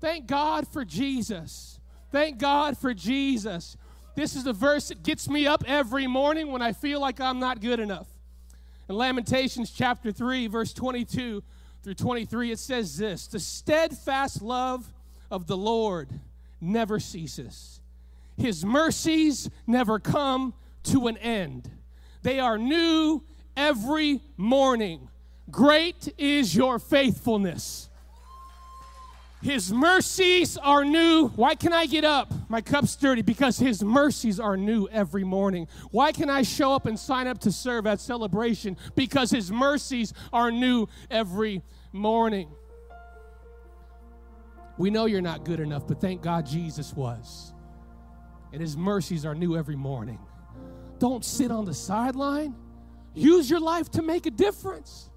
Thank 0.00 0.26
God 0.26 0.68
for 0.68 0.84
Jesus. 0.84 1.80
Thank 2.12 2.38
God 2.38 2.76
for 2.78 2.94
Jesus. 2.94 3.76
This 4.14 4.34
is 4.34 4.44
the 4.44 4.52
verse 4.52 4.88
that 4.88 5.02
gets 5.02 5.28
me 5.28 5.46
up 5.46 5.64
every 5.66 6.06
morning 6.06 6.50
when 6.50 6.62
I 6.62 6.72
feel 6.72 7.00
like 7.00 7.20
I'm 7.20 7.38
not 7.38 7.60
good 7.60 7.80
enough. 7.80 8.08
In 8.88 8.96
Lamentations 8.96 9.70
chapter 9.70 10.12
3, 10.12 10.46
verse 10.46 10.72
22 10.72 11.42
through 11.82 11.94
23, 11.94 12.52
it 12.52 12.58
says 12.58 12.96
this 12.96 13.26
The 13.26 13.40
steadfast 13.40 14.42
love 14.42 14.92
of 15.30 15.46
the 15.46 15.56
Lord 15.56 16.08
never 16.60 17.00
ceases, 17.00 17.80
His 18.36 18.64
mercies 18.64 19.50
never 19.66 19.98
come 19.98 20.54
to 20.84 21.08
an 21.08 21.16
end. 21.18 21.70
They 22.22 22.40
are 22.40 22.58
new 22.58 23.22
every 23.56 24.20
morning. 24.36 25.08
Great 25.50 26.12
is 26.18 26.54
your 26.54 26.78
faithfulness. 26.78 27.88
His 29.42 29.72
mercies 29.72 30.56
are 30.56 30.84
new. 30.84 31.28
Why 31.28 31.54
can 31.54 31.72
I 31.72 31.86
get 31.86 32.04
up? 32.04 32.32
My 32.48 32.60
cup's 32.60 32.96
dirty 32.96 33.22
because 33.22 33.58
His 33.58 33.84
mercies 33.84 34.40
are 34.40 34.56
new 34.56 34.88
every 34.88 35.22
morning. 35.22 35.68
Why 35.92 36.10
can 36.10 36.28
I 36.28 36.42
show 36.42 36.72
up 36.72 36.86
and 36.86 36.98
sign 36.98 37.28
up 37.28 37.38
to 37.40 37.52
serve 37.52 37.86
at 37.86 38.00
celebration? 38.00 38.76
Because 38.96 39.30
His 39.30 39.52
mercies 39.52 40.12
are 40.32 40.50
new 40.50 40.88
every 41.10 41.62
morning. 41.92 42.48
We 44.78 44.90
know 44.90 45.06
you're 45.06 45.20
not 45.20 45.44
good 45.44 45.60
enough, 45.60 45.86
but 45.86 46.00
thank 46.00 46.22
God 46.22 46.44
Jesus 46.44 46.92
was. 46.94 47.52
And 48.52 48.60
His 48.60 48.76
mercies 48.76 49.24
are 49.24 49.34
new 49.34 49.56
every 49.56 49.76
morning. 49.76 50.18
Don't 50.98 51.24
sit 51.24 51.50
on 51.50 51.66
the 51.66 51.74
sideline. 51.74 52.54
Use 53.14 53.48
your 53.48 53.60
life 53.60 53.90
to 53.92 54.02
make 54.02 54.26
a 54.26 54.30
difference. 54.30 55.10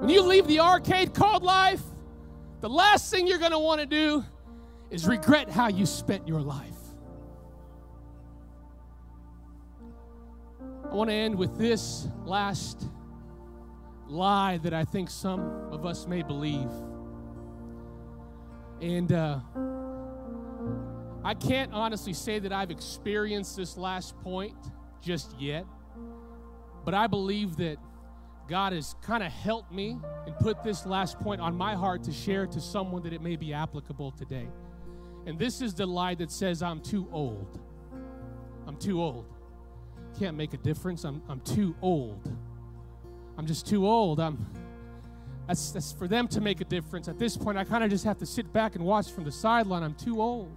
When 0.00 0.08
you 0.08 0.22
leave 0.22 0.46
the 0.46 0.60
arcade 0.60 1.14
called 1.14 1.42
life, 1.42 1.82
the 2.60 2.68
last 2.68 3.10
thing 3.10 3.26
you're 3.26 3.38
going 3.38 3.52
to 3.52 3.58
want 3.58 3.80
to 3.80 3.86
do 3.86 4.24
is 4.90 5.06
regret 5.06 5.50
how 5.50 5.68
you 5.68 5.86
spent 5.86 6.28
your 6.28 6.40
life. 6.40 6.68
I 10.90 10.94
want 10.94 11.10
to 11.10 11.14
end 11.14 11.36
with 11.36 11.58
this 11.58 12.06
last 12.24 12.86
lie 14.06 14.58
that 14.58 14.72
I 14.72 14.84
think 14.84 15.10
some 15.10 15.40
of 15.72 15.84
us 15.84 16.06
may 16.06 16.22
believe. 16.22 16.70
And 18.80 19.10
uh, 19.12 19.40
I 21.24 21.34
can't 21.34 21.72
honestly 21.72 22.12
say 22.12 22.38
that 22.38 22.52
I've 22.52 22.70
experienced 22.70 23.56
this 23.56 23.76
last 23.76 24.16
point 24.20 24.56
just 25.00 25.34
yet, 25.40 25.66
but 26.84 26.94
I 26.94 27.06
believe 27.06 27.56
that 27.56 27.78
God 28.48 28.72
has 28.72 28.94
kind 29.02 29.22
of 29.22 29.32
helped 29.32 29.72
me 29.72 29.98
and 30.26 30.36
put 30.36 30.62
this 30.62 30.84
last 30.84 31.18
point 31.18 31.40
on 31.40 31.56
my 31.56 31.74
heart 31.74 32.02
to 32.04 32.12
share 32.12 32.46
to 32.46 32.60
someone 32.60 33.02
that 33.02 33.12
it 33.12 33.22
may 33.22 33.36
be 33.36 33.52
applicable 33.52 34.12
today. 34.12 34.48
And 35.26 35.38
this 35.38 35.62
is 35.62 35.74
the 35.74 35.86
lie 35.86 36.14
that 36.16 36.30
says, 36.30 36.62
I'm 36.62 36.80
too 36.80 37.08
old. 37.10 37.58
I'm 38.66 38.76
too 38.76 39.02
old. 39.02 39.26
Can't 40.18 40.36
make 40.36 40.52
a 40.52 40.58
difference. 40.58 41.04
I'm, 41.04 41.22
I'm 41.28 41.40
too 41.40 41.74
old. 41.80 42.30
I'm 43.38 43.46
just 43.46 43.66
too 43.66 43.86
old. 43.86 44.20
I'm 44.20 44.46
that's, 45.46 45.72
that's 45.72 45.92
for 45.92 46.08
them 46.08 46.26
to 46.28 46.40
make 46.40 46.60
a 46.60 46.64
difference. 46.64 47.08
At 47.08 47.18
this 47.18 47.36
point, 47.36 47.58
I 47.58 47.64
kind 47.64 47.84
of 47.84 47.90
just 47.90 48.04
have 48.04 48.18
to 48.18 48.26
sit 48.26 48.50
back 48.52 48.76
and 48.76 48.84
watch 48.84 49.10
from 49.10 49.24
the 49.24 49.32
sideline. 49.32 49.82
I'm 49.82 49.94
too 49.94 50.22
old. 50.22 50.56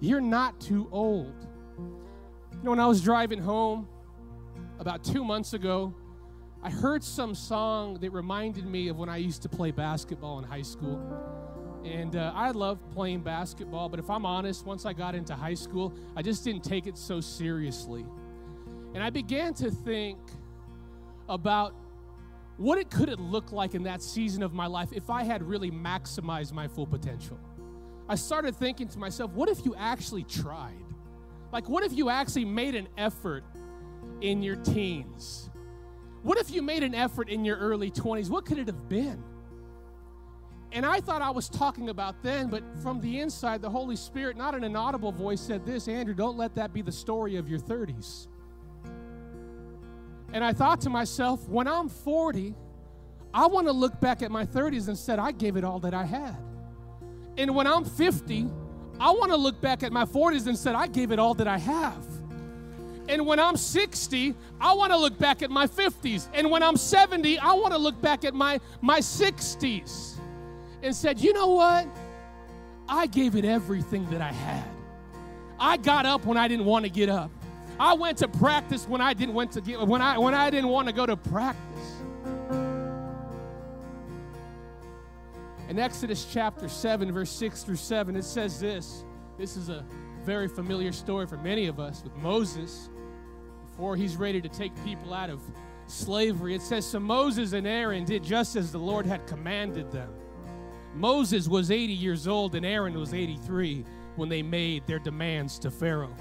You're 0.00 0.20
not 0.20 0.60
too 0.60 0.88
old. 0.92 1.34
You 1.76 2.58
know, 2.62 2.70
when 2.70 2.80
I 2.80 2.86
was 2.86 3.02
driving 3.02 3.40
home 3.40 3.88
about 4.78 5.02
two 5.02 5.24
months 5.24 5.54
ago, 5.54 5.92
I 6.62 6.68
heard 6.68 7.02
some 7.02 7.34
song 7.34 7.94
that 8.00 8.10
reminded 8.10 8.66
me 8.66 8.88
of 8.88 8.98
when 8.98 9.08
I 9.08 9.16
used 9.16 9.40
to 9.42 9.48
play 9.48 9.70
basketball 9.70 10.38
in 10.38 10.44
high 10.44 10.62
school. 10.62 11.00
And 11.84 12.14
uh, 12.14 12.32
I 12.34 12.50
loved 12.50 12.90
playing 12.92 13.20
basketball, 13.20 13.88
but 13.88 13.98
if 13.98 14.10
I'm 14.10 14.26
honest, 14.26 14.66
once 14.66 14.84
I 14.84 14.92
got 14.92 15.14
into 15.14 15.34
high 15.34 15.54
school, 15.54 15.94
I 16.14 16.20
just 16.20 16.44
didn't 16.44 16.62
take 16.62 16.86
it 16.86 16.98
so 16.98 17.22
seriously. 17.22 18.04
And 18.92 19.02
I 19.02 19.08
began 19.08 19.54
to 19.54 19.70
think 19.70 20.18
about 21.30 21.74
what 22.58 22.76
it 22.76 22.90
could 22.90 23.08
have 23.08 23.20
looked 23.20 23.52
like 23.52 23.74
in 23.74 23.84
that 23.84 24.02
season 24.02 24.42
of 24.42 24.52
my 24.52 24.66
life 24.66 24.90
if 24.92 25.08
I 25.08 25.22
had 25.22 25.42
really 25.42 25.70
maximized 25.70 26.52
my 26.52 26.68
full 26.68 26.86
potential. 26.86 27.38
I 28.06 28.16
started 28.16 28.54
thinking 28.54 28.88
to 28.88 28.98
myself, 28.98 29.30
what 29.30 29.48
if 29.48 29.64
you 29.64 29.74
actually 29.78 30.24
tried? 30.24 30.74
Like, 31.52 31.70
what 31.70 31.84
if 31.84 31.92
you 31.94 32.10
actually 32.10 32.44
made 32.44 32.74
an 32.74 32.88
effort 32.98 33.44
in 34.20 34.42
your 34.42 34.56
teens? 34.56 35.49
What 36.22 36.38
if 36.38 36.50
you 36.50 36.62
made 36.62 36.82
an 36.82 36.94
effort 36.94 37.28
in 37.28 37.44
your 37.44 37.56
early 37.56 37.90
20s? 37.90 38.28
What 38.28 38.44
could 38.44 38.58
it 38.58 38.66
have 38.66 38.88
been? 38.88 39.22
And 40.72 40.86
I 40.86 41.00
thought 41.00 41.20
I 41.20 41.30
was 41.30 41.48
talking 41.48 41.88
about 41.88 42.22
then, 42.22 42.48
but 42.48 42.62
from 42.82 43.00
the 43.00 43.20
inside, 43.20 43.60
the 43.60 43.70
Holy 43.70 43.96
Spirit, 43.96 44.36
not 44.36 44.54
in 44.54 44.62
an 44.62 44.76
audible 44.76 45.10
voice, 45.10 45.40
said 45.40 45.66
this 45.66 45.88
Andrew, 45.88 46.14
don't 46.14 46.36
let 46.36 46.54
that 46.54 46.72
be 46.72 46.82
the 46.82 46.92
story 46.92 47.36
of 47.36 47.48
your 47.48 47.58
30s. 47.58 48.28
And 50.32 50.44
I 50.44 50.52
thought 50.52 50.80
to 50.82 50.90
myself, 50.90 51.48
when 51.48 51.66
I'm 51.66 51.88
40, 51.88 52.54
I 53.34 53.46
want 53.46 53.66
to 53.66 53.72
look 53.72 54.00
back 54.00 54.22
at 54.22 54.30
my 54.30 54.46
30s 54.46 54.86
and 54.86 54.96
said, 54.96 55.18
I 55.18 55.32
gave 55.32 55.56
it 55.56 55.64
all 55.64 55.80
that 55.80 55.94
I 55.94 56.04
had. 56.04 56.36
And 57.36 57.54
when 57.54 57.66
I'm 57.66 57.84
50, 57.84 58.48
I 59.00 59.10
want 59.10 59.30
to 59.30 59.36
look 59.36 59.60
back 59.60 59.82
at 59.82 59.92
my 59.92 60.04
40s 60.04 60.46
and 60.46 60.56
said, 60.56 60.74
I 60.76 60.86
gave 60.86 61.10
it 61.10 61.18
all 61.18 61.34
that 61.34 61.48
I 61.48 61.58
have. 61.58 62.06
And 63.10 63.26
when 63.26 63.40
I'm 63.40 63.56
60, 63.56 64.36
I 64.60 64.72
want 64.72 64.92
to 64.92 64.96
look 64.96 65.18
back 65.18 65.42
at 65.42 65.50
my 65.50 65.66
50s. 65.66 66.28
And 66.32 66.48
when 66.48 66.62
I'm 66.62 66.76
70, 66.76 67.40
I 67.40 67.54
want 67.54 67.72
to 67.72 67.78
look 67.78 68.00
back 68.00 68.24
at 68.24 68.34
my, 68.34 68.60
my 68.80 69.00
60s 69.00 70.14
and 70.80 70.94
said, 70.94 71.18
you 71.18 71.32
know 71.32 71.48
what? 71.48 71.88
I 72.88 73.08
gave 73.08 73.34
it 73.34 73.44
everything 73.44 74.08
that 74.10 74.20
I 74.20 74.30
had. 74.30 74.64
I 75.58 75.76
got 75.76 76.06
up 76.06 76.24
when 76.24 76.38
I 76.38 76.46
didn't 76.46 76.66
want 76.66 76.84
to 76.84 76.90
get 76.90 77.08
up. 77.08 77.32
I 77.80 77.94
went 77.94 78.18
to 78.18 78.28
practice 78.28 78.86
when 78.86 79.00
I 79.00 79.12
didn't 79.12 79.34
want 79.34 79.52
to 79.52 79.60
get 79.60 79.80
when 79.80 80.02
I 80.02 80.18
when 80.18 80.34
I 80.34 80.50
didn't 80.50 80.68
want 80.68 80.86
to 80.88 80.94
go 80.94 81.06
to 81.06 81.16
practice. 81.16 81.92
In 85.68 85.78
Exodus 85.78 86.26
chapter 86.30 86.68
7, 86.68 87.12
verse 87.12 87.30
6 87.30 87.62
through 87.62 87.76
7, 87.76 88.16
it 88.16 88.24
says 88.24 88.60
this. 88.60 89.04
This 89.38 89.56
is 89.56 89.68
a 89.68 89.84
very 90.24 90.48
familiar 90.48 90.92
story 90.92 91.26
for 91.26 91.36
many 91.38 91.66
of 91.66 91.80
us 91.80 92.02
with 92.02 92.14
Moses. 92.16 92.90
Before 93.80 93.96
he's 93.96 94.18
ready 94.18 94.42
to 94.42 94.48
take 94.50 94.72
people 94.84 95.14
out 95.14 95.30
of 95.30 95.40
slavery, 95.86 96.54
it 96.54 96.60
says, 96.60 96.84
So 96.84 97.00
Moses 97.00 97.54
and 97.54 97.66
Aaron 97.66 98.04
did 98.04 98.22
just 98.22 98.54
as 98.54 98.70
the 98.70 98.78
Lord 98.78 99.06
had 99.06 99.26
commanded 99.26 99.90
them. 99.90 100.12
Moses 100.94 101.48
was 101.48 101.70
80 101.70 101.94
years 101.94 102.28
old 102.28 102.54
and 102.56 102.66
Aaron 102.66 102.92
was 103.00 103.14
83 103.14 103.86
when 104.16 104.28
they 104.28 104.42
made 104.42 104.86
their 104.86 104.98
demands 104.98 105.58
to 105.60 105.70
Pharaoh. 105.70 106.14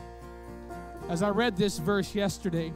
As 1.09 1.21
I 1.21 1.31
read 1.31 1.57
this 1.57 1.79
verse 1.79 2.15
yesterday, 2.15 2.71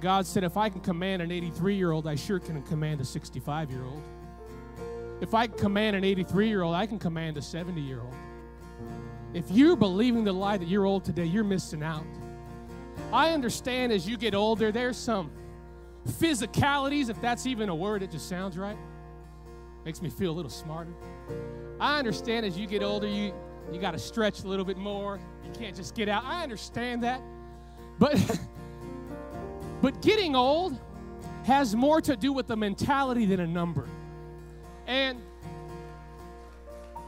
God 0.00 0.26
said, 0.26 0.42
If 0.42 0.56
I 0.56 0.68
can 0.68 0.80
command 0.80 1.22
an 1.22 1.30
83 1.30 1.76
year 1.76 1.92
old, 1.92 2.08
I 2.08 2.16
sure 2.16 2.40
can 2.40 2.60
command 2.62 3.00
a 3.00 3.04
65 3.04 3.70
year 3.70 3.84
old. 3.84 4.02
If 5.20 5.32
I 5.32 5.46
can 5.46 5.56
command 5.56 5.94
an 5.94 6.02
83 6.02 6.48
year 6.48 6.62
old, 6.62 6.74
I 6.74 6.86
can 6.86 6.98
command 6.98 7.36
a 7.36 7.42
70 7.42 7.80
year 7.80 8.00
old. 8.00 8.16
If 9.32 9.48
you're 9.48 9.76
believing 9.76 10.24
the 10.24 10.32
lie 10.32 10.56
that 10.56 10.66
you're 10.66 10.86
old 10.86 11.04
today, 11.04 11.26
you're 11.26 11.44
missing 11.44 11.84
out. 11.84 12.04
I 13.12 13.30
understand 13.30 13.92
as 13.92 14.08
you 14.08 14.16
get 14.16 14.34
older, 14.34 14.72
there's 14.72 14.96
some 14.96 15.30
physicalities, 16.06 17.10
if 17.10 17.20
that's 17.20 17.46
even 17.46 17.68
a 17.68 17.74
word, 17.74 18.02
it 18.02 18.10
just 18.10 18.28
sounds 18.28 18.56
right. 18.56 18.78
Makes 19.84 20.02
me 20.02 20.10
feel 20.10 20.32
a 20.32 20.34
little 20.34 20.50
smarter. 20.50 20.92
I 21.78 21.98
understand 21.98 22.46
as 22.46 22.58
you 22.58 22.66
get 22.66 22.82
older, 22.82 23.06
you, 23.06 23.32
you 23.72 23.80
got 23.80 23.92
to 23.92 23.98
stretch 23.98 24.42
a 24.42 24.48
little 24.48 24.64
bit 24.64 24.76
more. 24.76 25.18
You 25.44 25.50
can't 25.52 25.76
just 25.76 25.94
get 25.94 26.08
out. 26.08 26.24
I 26.24 26.42
understand 26.42 27.02
that. 27.02 27.20
But, 27.98 28.40
but 29.82 30.02
getting 30.02 30.34
old 30.34 30.78
has 31.44 31.76
more 31.76 32.00
to 32.00 32.16
do 32.16 32.32
with 32.32 32.46
the 32.46 32.56
mentality 32.56 33.26
than 33.26 33.40
a 33.40 33.46
number. 33.46 33.86
And 34.86 35.20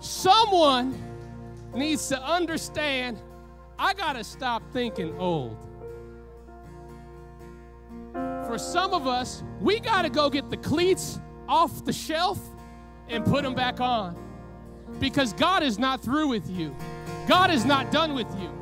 someone 0.00 0.96
needs 1.74 2.08
to 2.08 2.22
understand 2.22 3.20
I 3.78 3.94
got 3.94 4.14
to 4.14 4.24
stop 4.24 4.62
thinking 4.72 5.16
old. 5.18 5.67
For 8.48 8.56
some 8.56 8.94
of 8.94 9.06
us, 9.06 9.44
we 9.60 9.78
got 9.78 10.02
to 10.02 10.08
go 10.08 10.30
get 10.30 10.48
the 10.48 10.56
cleats 10.56 11.20
off 11.50 11.84
the 11.84 11.92
shelf 11.92 12.40
and 13.06 13.22
put 13.22 13.42
them 13.44 13.54
back 13.54 13.78
on. 13.78 14.16
Because 14.98 15.34
God 15.34 15.62
is 15.62 15.78
not 15.78 16.00
through 16.02 16.28
with 16.28 16.48
you, 16.48 16.74
God 17.28 17.50
is 17.50 17.66
not 17.66 17.92
done 17.92 18.14
with 18.14 18.26
you. 18.40 18.57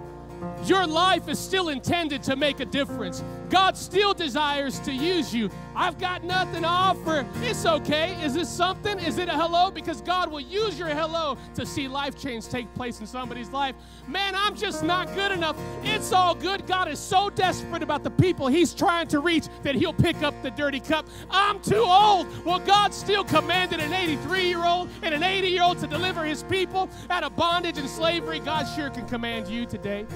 Your 0.65 0.87
life 0.87 1.29
is 1.29 1.39
still 1.39 1.69
intended 1.69 2.23
to 2.25 2.37
make 2.37 2.61
a 2.61 2.65
difference. 2.65 3.23
God 3.49 3.77
still 3.77 4.13
desires 4.13 4.81
to 4.81 4.93
use 4.93 5.33
you. 5.33 5.49
I've 5.77 5.99
got 5.99 6.25
nothing 6.25 6.63
to 6.63 6.69
offer. 6.69 7.27
It's 7.43 7.65
okay. 7.65 8.17
Is 8.25 8.35
this 8.35 8.49
something? 8.49 8.99
Is 8.99 9.19
it 9.19 9.29
a 9.29 9.33
hello? 9.33 9.71
Because 9.71 10.01
God 10.01 10.31
will 10.33 10.41
use 10.41 10.79
your 10.79 10.89
hello 10.89 11.37
to 11.55 11.65
see 11.65 11.87
life 11.87 12.19
change 12.19 12.49
take 12.49 12.73
place 12.75 12.99
in 13.01 13.07
somebody's 13.07 13.51
life. 13.51 13.77
Man, 14.09 14.35
I'm 14.35 14.57
just 14.57 14.83
not 14.83 15.15
good 15.15 15.31
enough. 15.31 15.57
It's 15.85 16.13
all 16.13 16.35
good. 16.35 16.67
God 16.67 16.89
is 16.89 16.99
so 16.99 17.31
desperate 17.31 17.83
about 17.83 18.03
the 18.03 18.11
people 18.11 18.49
He's 18.49 18.75
trying 18.75 19.07
to 19.09 19.21
reach 19.21 19.47
that 19.63 19.75
He'll 19.75 19.93
pick 19.93 20.23
up 20.23 20.35
the 20.43 20.51
dirty 20.51 20.81
cup. 20.81 21.07
I'm 21.31 21.61
too 21.61 21.85
old. 21.87 22.27
Well, 22.45 22.59
God 22.61 22.93
still 22.93 23.25
commanded 23.25 23.81
an 23.81 23.93
83 23.93 24.49
year 24.49 24.65
old 24.65 24.89
and 25.03 25.15
an 25.15 25.23
80 25.23 25.49
year 25.49 25.63
old 25.63 25.79
to 25.79 25.87
deliver 25.87 26.25
His 26.25 26.43
people 26.43 26.89
out 27.11 27.23
of 27.23 27.37
bondage 27.37 27.79
and 27.79 27.89
slavery. 27.89 28.41
God 28.41 28.65
sure 28.65 28.91
can 28.91 29.07
command 29.07 29.47
you 29.47 29.67
today. 29.67 30.07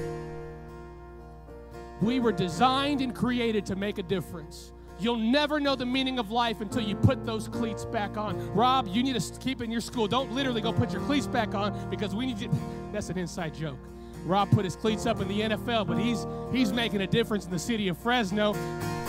We 2.01 2.19
were 2.19 2.33
designed 2.33 3.03
and 3.03 3.15
created 3.15 3.67
to 3.67 3.77
make 3.77 3.99
a 3.99 4.03
difference. 4.03 4.73
You'll 4.99 5.17
never 5.17 5.61
know 5.61 5.77
the 5.77 5.87
meaning 5.87 6.19
of 6.19 6.31
life 6.31 6.61
until 6.61 6.83
you 6.83 6.95
put 6.95 7.25
those 7.25 7.49
cleats 7.49 7.85
back 7.87 8.17
on. 8.17 8.39
Rob, 8.55 8.87
you 8.89 9.03
need 9.03 9.19
to 9.19 9.39
keep 9.39 9.63
in 9.63 9.71
your 9.71 9.81
school. 9.81 10.07
Don't 10.07 10.33
literally 10.33 10.61
go 10.61 10.73
put 10.73 10.93
your 10.93 11.01
cleats 11.03 11.27
back 11.27 11.55
on 11.55 11.89
because 11.91 12.15
we 12.15 12.27
need 12.27 12.39
you. 12.39 12.51
That's 12.93 13.09
an 13.09 13.19
inside 13.19 13.55
joke. 13.55 13.79
Rob 14.25 14.51
put 14.51 14.65
his 14.65 14.77
cleats 14.77 15.07
up 15.07 15.21
in 15.21 15.29
the 15.29 15.41
NFL, 15.41 15.87
but 15.87 15.99
he's 15.99 16.27
he's 16.53 16.73
making 16.73 17.01
a 17.01 17.07
difference 17.07 17.47
in 17.47 17.51
the 17.51 17.59
city 17.59 17.89
of 17.89 17.97
Fresno. 17.97 18.55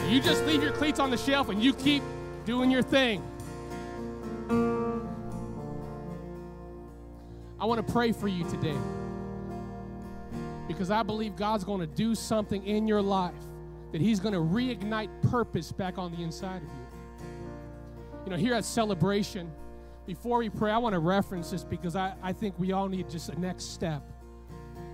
You 0.10 0.22
just 0.22 0.46
leave 0.46 0.64
your 0.64 0.72
cleats 0.72 1.00
on 1.00 1.12
the 1.12 1.18
shelf 1.18 1.50
and 1.50 1.62
you 1.62 1.74
keep 1.74 2.04
doing 2.46 2.72
your 2.72 2.82
thing. 2.82 3.22
I 7.60 7.66
want 7.66 7.86
to 7.86 7.94
pray 7.94 8.14
for 8.14 8.28
you 8.28 8.50
today 8.50 8.78
because 10.74 10.92
I 10.92 11.04
believe 11.04 11.36
God's 11.36 11.64
going 11.64 11.82
to 11.82 11.88
do 11.88 12.16
something 12.16 12.66
in 12.66 12.88
your 12.88 13.02
life 13.02 13.34
that 13.92 14.02
He's 14.02 14.20
going 14.20 14.34
to 14.34 14.40
reignite 14.40 15.10
purpose 15.30 15.72
back 15.72 15.98
on 15.98 16.12
the 16.12 16.24
inside 16.24 16.58
of 16.58 16.64
you. 16.64 17.28
You 18.26 18.32
know, 18.32 18.38
here 18.38 18.54
at 18.54 18.66
Celebration, 18.66 19.52
before 20.06 20.40
we 20.40 20.50
pray, 20.50 20.72
I 20.72 20.78
want 20.78 20.94
to 20.94 21.00
reference 21.00 21.52
this 21.52 21.64
because 21.64 21.96
I, 21.96 22.14
I 22.22 22.34
think 22.34 22.58
we 22.60 22.72
all 22.72 22.88
need 22.88 23.10
just 23.10 23.30
a 23.30 23.40
next 23.40 23.74
step. 23.74 24.04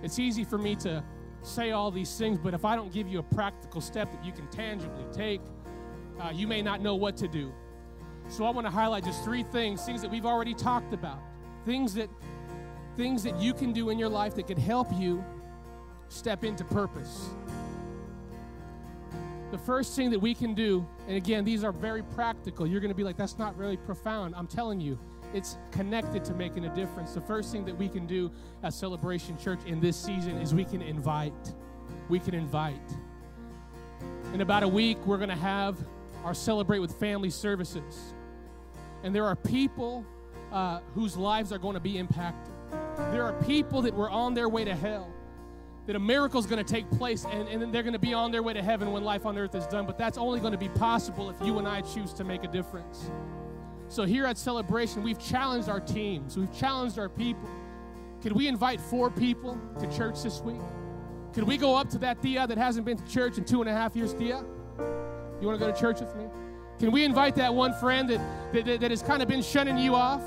It's 0.02 0.18
easy 0.18 0.44
for 0.44 0.58
me 0.58 0.76
to 0.76 1.02
say 1.42 1.70
all 1.70 1.90
these 1.90 2.16
things, 2.16 2.38
but 2.38 2.54
if 2.54 2.64
I 2.64 2.76
don't 2.76 2.92
give 2.92 3.08
you 3.08 3.18
a 3.18 3.22
practical 3.22 3.80
step 3.80 4.10
that 4.12 4.24
you 4.24 4.32
can 4.32 4.48
tangibly 4.48 5.04
take, 5.12 5.40
uh, 6.20 6.30
you 6.34 6.46
may 6.46 6.62
not 6.62 6.80
know 6.80 6.94
what 6.94 7.16
to 7.18 7.28
do. 7.28 7.52
So 8.28 8.44
I 8.44 8.50
want 8.50 8.66
to 8.66 8.70
highlight 8.70 9.04
just 9.04 9.24
three 9.24 9.42
things, 9.42 9.84
things 9.84 10.02
that 10.02 10.10
we've 10.10 10.26
already 10.26 10.54
talked 10.54 10.92
about, 10.92 11.20
things 11.64 11.94
that 11.94 12.10
things 12.96 13.22
that 13.22 13.40
you 13.40 13.54
can 13.54 13.72
do 13.72 13.90
in 13.90 13.98
your 13.98 14.08
life 14.08 14.34
that 14.34 14.48
could 14.48 14.58
help 14.58 14.88
you 14.92 15.24
step 16.08 16.44
into 16.44 16.64
purpose. 16.64 17.30
The 19.50 19.58
first 19.58 19.96
thing 19.96 20.10
that 20.10 20.18
we 20.18 20.34
can 20.34 20.54
do, 20.54 20.86
and 21.06 21.16
again, 21.16 21.44
these 21.44 21.64
are 21.64 21.72
very 21.72 22.02
practical. 22.02 22.66
You're 22.66 22.80
going 22.80 22.90
to 22.90 22.94
be 22.94 23.04
like, 23.04 23.16
that's 23.16 23.38
not 23.38 23.56
really 23.56 23.78
profound. 23.78 24.34
I'm 24.34 24.46
telling 24.46 24.78
you, 24.80 24.98
it's 25.32 25.56
connected 25.70 26.24
to 26.26 26.34
making 26.34 26.66
a 26.66 26.74
difference. 26.74 27.14
The 27.14 27.20
first 27.22 27.50
thing 27.50 27.64
that 27.64 27.76
we 27.76 27.88
can 27.88 28.06
do 28.06 28.30
at 28.62 28.74
Celebration 28.74 29.38
Church 29.38 29.60
in 29.66 29.80
this 29.80 29.96
season 29.96 30.38
is 30.38 30.54
we 30.54 30.64
can 30.64 30.82
invite. 30.82 31.54
We 32.10 32.18
can 32.18 32.34
invite. 32.34 32.76
In 34.34 34.42
about 34.42 34.62
a 34.62 34.68
week, 34.68 34.98
we're 35.06 35.16
going 35.16 35.30
to 35.30 35.36
have 35.36 35.78
our 36.24 36.34
Celebrate 36.34 36.80
with 36.80 36.92
Family 36.98 37.30
services. 37.30 38.14
And 39.02 39.14
there 39.14 39.24
are 39.24 39.36
people 39.36 40.04
uh, 40.52 40.80
whose 40.94 41.16
lives 41.16 41.52
are 41.52 41.58
going 41.58 41.74
to 41.74 41.80
be 41.80 41.96
impacted. 41.96 42.52
There 43.12 43.22
are 43.22 43.32
people 43.44 43.80
that 43.82 43.94
were 43.94 44.10
on 44.10 44.34
their 44.34 44.48
way 44.48 44.64
to 44.64 44.74
hell 44.74 45.10
that 45.88 45.96
a 45.96 45.98
miracle 45.98 46.38
is 46.38 46.44
going 46.44 46.62
to 46.62 46.70
take 46.70 46.88
place 46.90 47.24
and, 47.24 47.48
and 47.48 47.72
they're 47.72 47.82
going 47.82 47.94
to 47.94 47.98
be 47.98 48.12
on 48.12 48.30
their 48.30 48.42
way 48.42 48.52
to 48.52 48.62
heaven 48.62 48.92
when 48.92 49.02
life 49.02 49.24
on 49.24 49.38
earth 49.38 49.54
is 49.54 49.66
done. 49.68 49.86
But 49.86 49.96
that's 49.96 50.18
only 50.18 50.38
going 50.38 50.52
to 50.52 50.58
be 50.58 50.68
possible 50.68 51.30
if 51.30 51.36
you 51.42 51.58
and 51.58 51.66
I 51.66 51.80
choose 51.80 52.12
to 52.12 52.24
make 52.24 52.44
a 52.44 52.46
difference. 52.46 53.10
So 53.88 54.04
here 54.04 54.26
at 54.26 54.36
Celebration, 54.36 55.02
we've 55.02 55.18
challenged 55.18 55.70
our 55.70 55.80
teams, 55.80 56.36
we've 56.36 56.54
challenged 56.54 56.98
our 56.98 57.08
people. 57.08 57.48
Could 58.20 58.32
we 58.32 58.48
invite 58.48 58.82
four 58.82 59.10
people 59.10 59.58
to 59.80 59.90
church 59.90 60.22
this 60.22 60.42
week? 60.42 60.60
Could 61.32 61.44
we 61.44 61.56
go 61.56 61.74
up 61.74 61.88
to 61.90 61.98
that 61.98 62.20
Thea 62.20 62.46
that 62.46 62.58
hasn't 62.58 62.84
been 62.84 62.98
to 62.98 63.08
church 63.10 63.38
in 63.38 63.46
two 63.46 63.62
and 63.62 63.70
a 63.70 63.72
half 63.72 63.96
years, 63.96 64.12
Thea? 64.12 64.44
You 65.40 65.46
want 65.46 65.58
to 65.58 65.66
go 65.66 65.72
to 65.72 65.80
church 65.80 66.00
with 66.00 66.14
me? 66.16 66.26
Can 66.78 66.92
we 66.92 67.02
invite 67.02 67.34
that 67.36 67.54
one 67.54 67.72
friend 67.72 68.10
that, 68.10 68.20
that, 68.52 68.80
that 68.80 68.90
has 68.90 69.00
kind 69.00 69.22
of 69.22 69.28
been 69.28 69.42
shunning 69.42 69.78
you 69.78 69.94
off? 69.94 70.22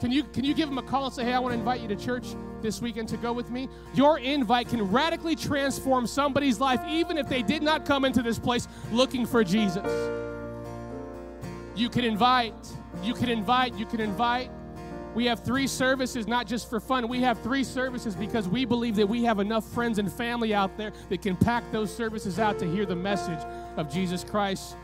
Can 0.00 0.10
you, 0.10 0.24
can 0.24 0.42
you 0.42 0.52
give 0.52 0.68
him 0.68 0.78
a 0.78 0.82
call 0.82 1.04
and 1.04 1.14
say, 1.14 1.22
hey, 1.22 1.32
I 1.32 1.38
want 1.38 1.52
to 1.52 1.58
invite 1.60 1.80
you 1.80 1.86
to 1.86 1.96
church 1.96 2.26
this 2.62 2.80
weekend 2.80 3.08
to 3.08 3.16
go 3.16 3.32
with 3.32 3.50
me? 3.50 3.68
Your 3.94 4.18
invite 4.18 4.68
can 4.68 4.90
radically 4.90 5.36
transform 5.36 6.06
somebody's 6.06 6.60
life, 6.60 6.80
even 6.88 7.18
if 7.18 7.28
they 7.28 7.42
did 7.42 7.62
not 7.62 7.84
come 7.84 8.04
into 8.04 8.22
this 8.22 8.38
place 8.38 8.68
looking 8.90 9.26
for 9.26 9.44
Jesus. 9.44 9.84
You 11.74 11.88
can 11.90 12.04
invite, 12.04 12.54
you 13.02 13.14
can 13.14 13.28
invite, 13.28 13.74
you 13.74 13.86
can 13.86 14.00
invite. 14.00 14.50
We 15.14 15.24
have 15.26 15.40
three 15.40 15.66
services, 15.66 16.26
not 16.26 16.46
just 16.46 16.68
for 16.68 16.78
fun. 16.78 17.08
We 17.08 17.20
have 17.22 17.42
three 17.42 17.64
services 17.64 18.14
because 18.14 18.48
we 18.48 18.66
believe 18.66 18.96
that 18.96 19.06
we 19.06 19.24
have 19.24 19.40
enough 19.40 19.66
friends 19.72 19.98
and 19.98 20.12
family 20.12 20.52
out 20.52 20.76
there 20.76 20.92
that 21.08 21.22
can 21.22 21.36
pack 21.36 21.64
those 21.72 21.94
services 21.94 22.38
out 22.38 22.58
to 22.58 22.70
hear 22.70 22.84
the 22.84 22.96
message 22.96 23.40
of 23.76 23.90
Jesus 23.90 24.24
Christ. 24.24 24.76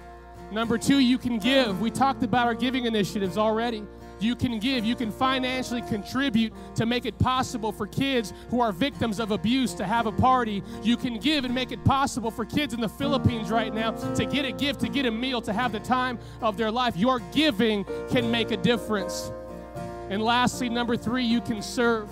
Number 0.50 0.78
two, 0.78 0.98
you 0.98 1.18
can 1.18 1.38
give. 1.38 1.80
We 1.80 1.90
talked 1.90 2.22
about 2.22 2.46
our 2.46 2.54
giving 2.54 2.86
initiatives 2.86 3.36
already. 3.36 3.84
You 4.22 4.36
can 4.36 4.58
give, 4.58 4.84
you 4.84 4.94
can 4.94 5.10
financially 5.10 5.82
contribute 5.82 6.52
to 6.76 6.86
make 6.86 7.04
it 7.04 7.18
possible 7.18 7.72
for 7.72 7.86
kids 7.86 8.32
who 8.50 8.60
are 8.60 8.72
victims 8.72 9.18
of 9.18 9.30
abuse 9.30 9.74
to 9.74 9.84
have 9.84 10.06
a 10.06 10.12
party. 10.12 10.62
You 10.82 10.96
can 10.96 11.18
give 11.18 11.44
and 11.44 11.54
make 11.54 11.72
it 11.72 11.84
possible 11.84 12.30
for 12.30 12.44
kids 12.44 12.74
in 12.74 12.80
the 12.80 12.88
Philippines 12.88 13.50
right 13.50 13.72
now 13.74 13.90
to 14.14 14.24
get 14.24 14.44
a 14.44 14.52
gift, 14.52 14.80
to 14.80 14.88
get 14.88 15.06
a 15.06 15.10
meal, 15.10 15.40
to 15.42 15.52
have 15.52 15.72
the 15.72 15.80
time 15.80 16.18
of 16.40 16.56
their 16.56 16.70
life. 16.70 16.96
Your 16.96 17.20
giving 17.32 17.84
can 18.10 18.30
make 18.30 18.50
a 18.50 18.56
difference. 18.56 19.32
And 20.08 20.22
lastly, 20.22 20.68
number 20.68 20.96
three, 20.96 21.24
you 21.24 21.40
can 21.40 21.62
serve. 21.62 22.08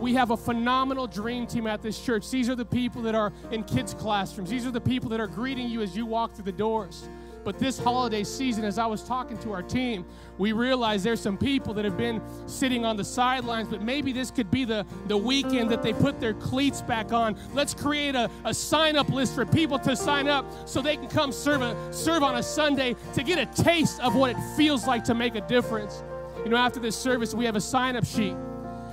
We 0.00 0.14
have 0.14 0.30
a 0.30 0.36
phenomenal 0.36 1.06
dream 1.06 1.46
team 1.46 1.66
at 1.66 1.82
this 1.82 1.98
church. 1.98 2.30
These 2.30 2.48
are 2.48 2.54
the 2.54 2.64
people 2.64 3.02
that 3.02 3.14
are 3.14 3.32
in 3.50 3.64
kids' 3.64 3.94
classrooms, 3.94 4.50
these 4.50 4.66
are 4.66 4.70
the 4.70 4.80
people 4.80 5.10
that 5.10 5.20
are 5.20 5.26
greeting 5.26 5.68
you 5.68 5.82
as 5.82 5.96
you 5.96 6.04
walk 6.06 6.34
through 6.34 6.44
the 6.44 6.52
doors. 6.52 7.08
But 7.44 7.58
this 7.58 7.78
holiday 7.78 8.24
season, 8.24 8.64
as 8.64 8.78
I 8.78 8.86
was 8.86 9.02
talking 9.02 9.36
to 9.38 9.52
our 9.52 9.62
team, 9.62 10.06
we 10.38 10.52
realized 10.52 11.04
there's 11.04 11.20
some 11.20 11.36
people 11.36 11.74
that 11.74 11.84
have 11.84 11.96
been 11.96 12.22
sitting 12.46 12.84
on 12.84 12.96
the 12.96 13.04
sidelines, 13.04 13.68
but 13.68 13.82
maybe 13.82 14.12
this 14.12 14.30
could 14.30 14.50
be 14.50 14.64
the, 14.64 14.86
the 15.06 15.16
weekend 15.16 15.70
that 15.70 15.82
they 15.82 15.92
put 15.92 16.20
their 16.20 16.34
cleats 16.34 16.80
back 16.80 17.12
on. 17.12 17.38
Let's 17.52 17.74
create 17.74 18.14
a, 18.14 18.30
a 18.44 18.54
sign 18.54 18.96
up 18.96 19.10
list 19.10 19.34
for 19.34 19.44
people 19.44 19.78
to 19.80 19.94
sign 19.94 20.26
up 20.26 20.46
so 20.66 20.80
they 20.80 20.96
can 20.96 21.08
come 21.08 21.32
serve, 21.32 21.60
a, 21.60 21.92
serve 21.92 22.22
on 22.22 22.36
a 22.36 22.42
Sunday 22.42 22.96
to 23.12 23.22
get 23.22 23.38
a 23.38 23.62
taste 23.62 24.00
of 24.00 24.14
what 24.14 24.30
it 24.30 24.36
feels 24.56 24.86
like 24.86 25.04
to 25.04 25.14
make 25.14 25.34
a 25.34 25.42
difference. 25.42 26.02
You 26.44 26.50
know, 26.50 26.56
after 26.56 26.80
this 26.80 26.96
service, 26.96 27.34
we 27.34 27.44
have 27.44 27.56
a 27.56 27.60
sign 27.60 27.94
up 27.96 28.04
sheet 28.04 28.36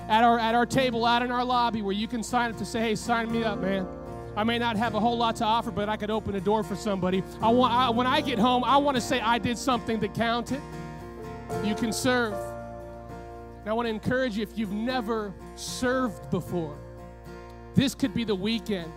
at 0.09 0.23
our, 0.23 0.37
at 0.37 0.55
our 0.55 0.65
table 0.65 1.05
out 1.05 1.21
in 1.21 1.31
our 1.31 1.45
lobby 1.45 1.81
where 1.81 1.93
you 1.93 2.07
can 2.07 2.21
sign 2.21 2.51
up 2.51 2.57
to 2.57 2.65
say, 2.65 2.81
hey, 2.81 2.95
sign 2.95 3.31
me 3.31 3.43
up, 3.43 3.59
man. 3.59 3.87
I 4.35 4.43
may 4.43 4.57
not 4.57 4.77
have 4.77 4.95
a 4.95 4.99
whole 4.99 5.17
lot 5.17 5.35
to 5.37 5.45
offer, 5.45 5.71
but 5.71 5.89
I 5.89 5.97
could 5.97 6.09
open 6.09 6.35
a 6.35 6.41
door 6.41 6.63
for 6.63 6.75
somebody. 6.75 7.23
I 7.41 7.49
want, 7.49 7.73
I, 7.73 7.89
when 7.89 8.07
I 8.07 8.21
get 8.21 8.39
home, 8.39 8.63
I 8.63 8.77
want 8.77 8.95
to 8.95 9.01
say 9.01 9.19
I 9.19 9.37
did 9.37 9.57
something 9.57 9.99
that 9.99 10.13
counted. 10.13 10.61
You 11.63 11.75
can 11.75 11.91
serve. 11.91 12.33
And 12.33 13.69
I 13.69 13.73
want 13.73 13.87
to 13.87 13.89
encourage 13.89 14.37
you 14.37 14.43
if 14.43 14.57
you've 14.57 14.71
never 14.71 15.33
served 15.55 16.29
before, 16.31 16.77
this 17.75 17.93
could 17.93 18.13
be 18.13 18.23
the 18.23 18.35
weekend 18.35 18.91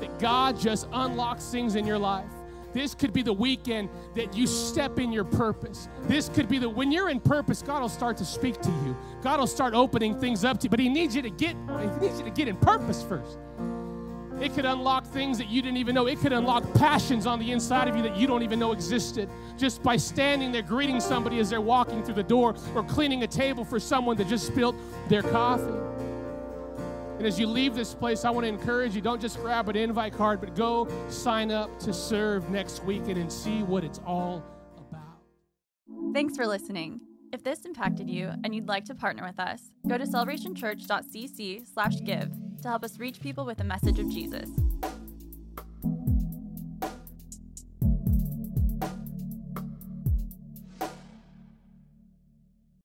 that 0.00 0.18
God 0.18 0.58
just 0.58 0.88
unlocks 0.92 1.50
things 1.50 1.76
in 1.76 1.86
your 1.86 1.98
life. 1.98 2.26
This 2.72 2.92
could 2.92 3.12
be 3.12 3.22
the 3.22 3.32
weekend 3.32 3.88
that 4.16 4.36
you 4.36 4.48
step 4.48 4.98
in 4.98 5.12
your 5.12 5.22
purpose. 5.22 5.88
This 6.02 6.28
could 6.28 6.48
be 6.48 6.58
the 6.58 6.68
when 6.68 6.90
you're 6.90 7.08
in 7.08 7.20
purpose, 7.20 7.62
God 7.62 7.80
will 7.80 7.88
start 7.88 8.16
to 8.16 8.24
speak 8.24 8.60
to 8.60 8.70
you. 8.70 8.96
God 9.22 9.38
will 9.38 9.46
start 9.46 9.74
opening 9.74 10.18
things 10.18 10.44
up 10.44 10.58
to 10.58 10.64
you, 10.64 10.70
but 10.70 10.80
He 10.80 10.88
needs 10.88 11.14
you 11.14 11.22
to 11.22 11.30
get 11.30 11.54
He 11.54 12.06
needs 12.06 12.18
you 12.18 12.24
to 12.24 12.30
get 12.30 12.48
in 12.48 12.56
purpose 12.56 13.02
first. 13.04 13.38
It 14.44 14.52
could 14.52 14.66
unlock 14.66 15.06
things 15.06 15.38
that 15.38 15.48
you 15.48 15.62
didn't 15.62 15.78
even 15.78 15.94
know. 15.94 16.06
It 16.06 16.20
could 16.20 16.34
unlock 16.34 16.70
passions 16.74 17.24
on 17.24 17.38
the 17.38 17.50
inside 17.50 17.88
of 17.88 17.96
you 17.96 18.02
that 18.02 18.14
you 18.14 18.26
don't 18.26 18.42
even 18.42 18.58
know 18.58 18.72
existed 18.72 19.30
just 19.56 19.82
by 19.82 19.96
standing 19.96 20.52
there 20.52 20.60
greeting 20.60 21.00
somebody 21.00 21.38
as 21.38 21.48
they're 21.48 21.62
walking 21.62 22.04
through 22.04 22.16
the 22.16 22.22
door 22.22 22.54
or 22.74 22.84
cleaning 22.84 23.22
a 23.22 23.26
table 23.26 23.64
for 23.64 23.80
someone 23.80 24.18
that 24.18 24.28
just 24.28 24.46
spilled 24.46 24.76
their 25.08 25.22
coffee. 25.22 25.72
And 27.16 27.26
as 27.26 27.40
you 27.40 27.46
leave 27.46 27.74
this 27.74 27.94
place, 27.94 28.26
I 28.26 28.30
want 28.30 28.44
to 28.44 28.48
encourage 28.48 28.94
you 28.94 29.00
don't 29.00 29.18
just 29.18 29.40
grab 29.40 29.70
an 29.70 29.76
invite 29.76 30.12
card, 30.12 30.42
but 30.42 30.54
go 30.54 30.86
sign 31.08 31.50
up 31.50 31.80
to 31.80 31.94
serve 31.94 32.50
next 32.50 32.84
weekend 32.84 33.16
and 33.16 33.32
see 33.32 33.62
what 33.62 33.82
it's 33.82 34.02
all 34.06 34.44
about. 34.76 35.22
Thanks 36.12 36.36
for 36.36 36.46
listening. 36.46 37.00
If 37.32 37.42
this 37.42 37.64
impacted 37.64 38.10
you 38.10 38.30
and 38.44 38.54
you'd 38.54 38.68
like 38.68 38.84
to 38.84 38.94
partner 38.94 39.24
with 39.24 39.40
us, 39.40 39.72
go 39.88 39.96
to 39.96 40.04
celebrationchurch.cc/give 40.04 42.30
to 42.62 42.68
help 42.68 42.84
us 42.84 42.98
reach 42.98 43.20
people 43.20 43.44
with 43.44 43.58
the 43.58 43.64
message 43.64 43.98
of 43.98 44.08
Jesus. 44.10 44.48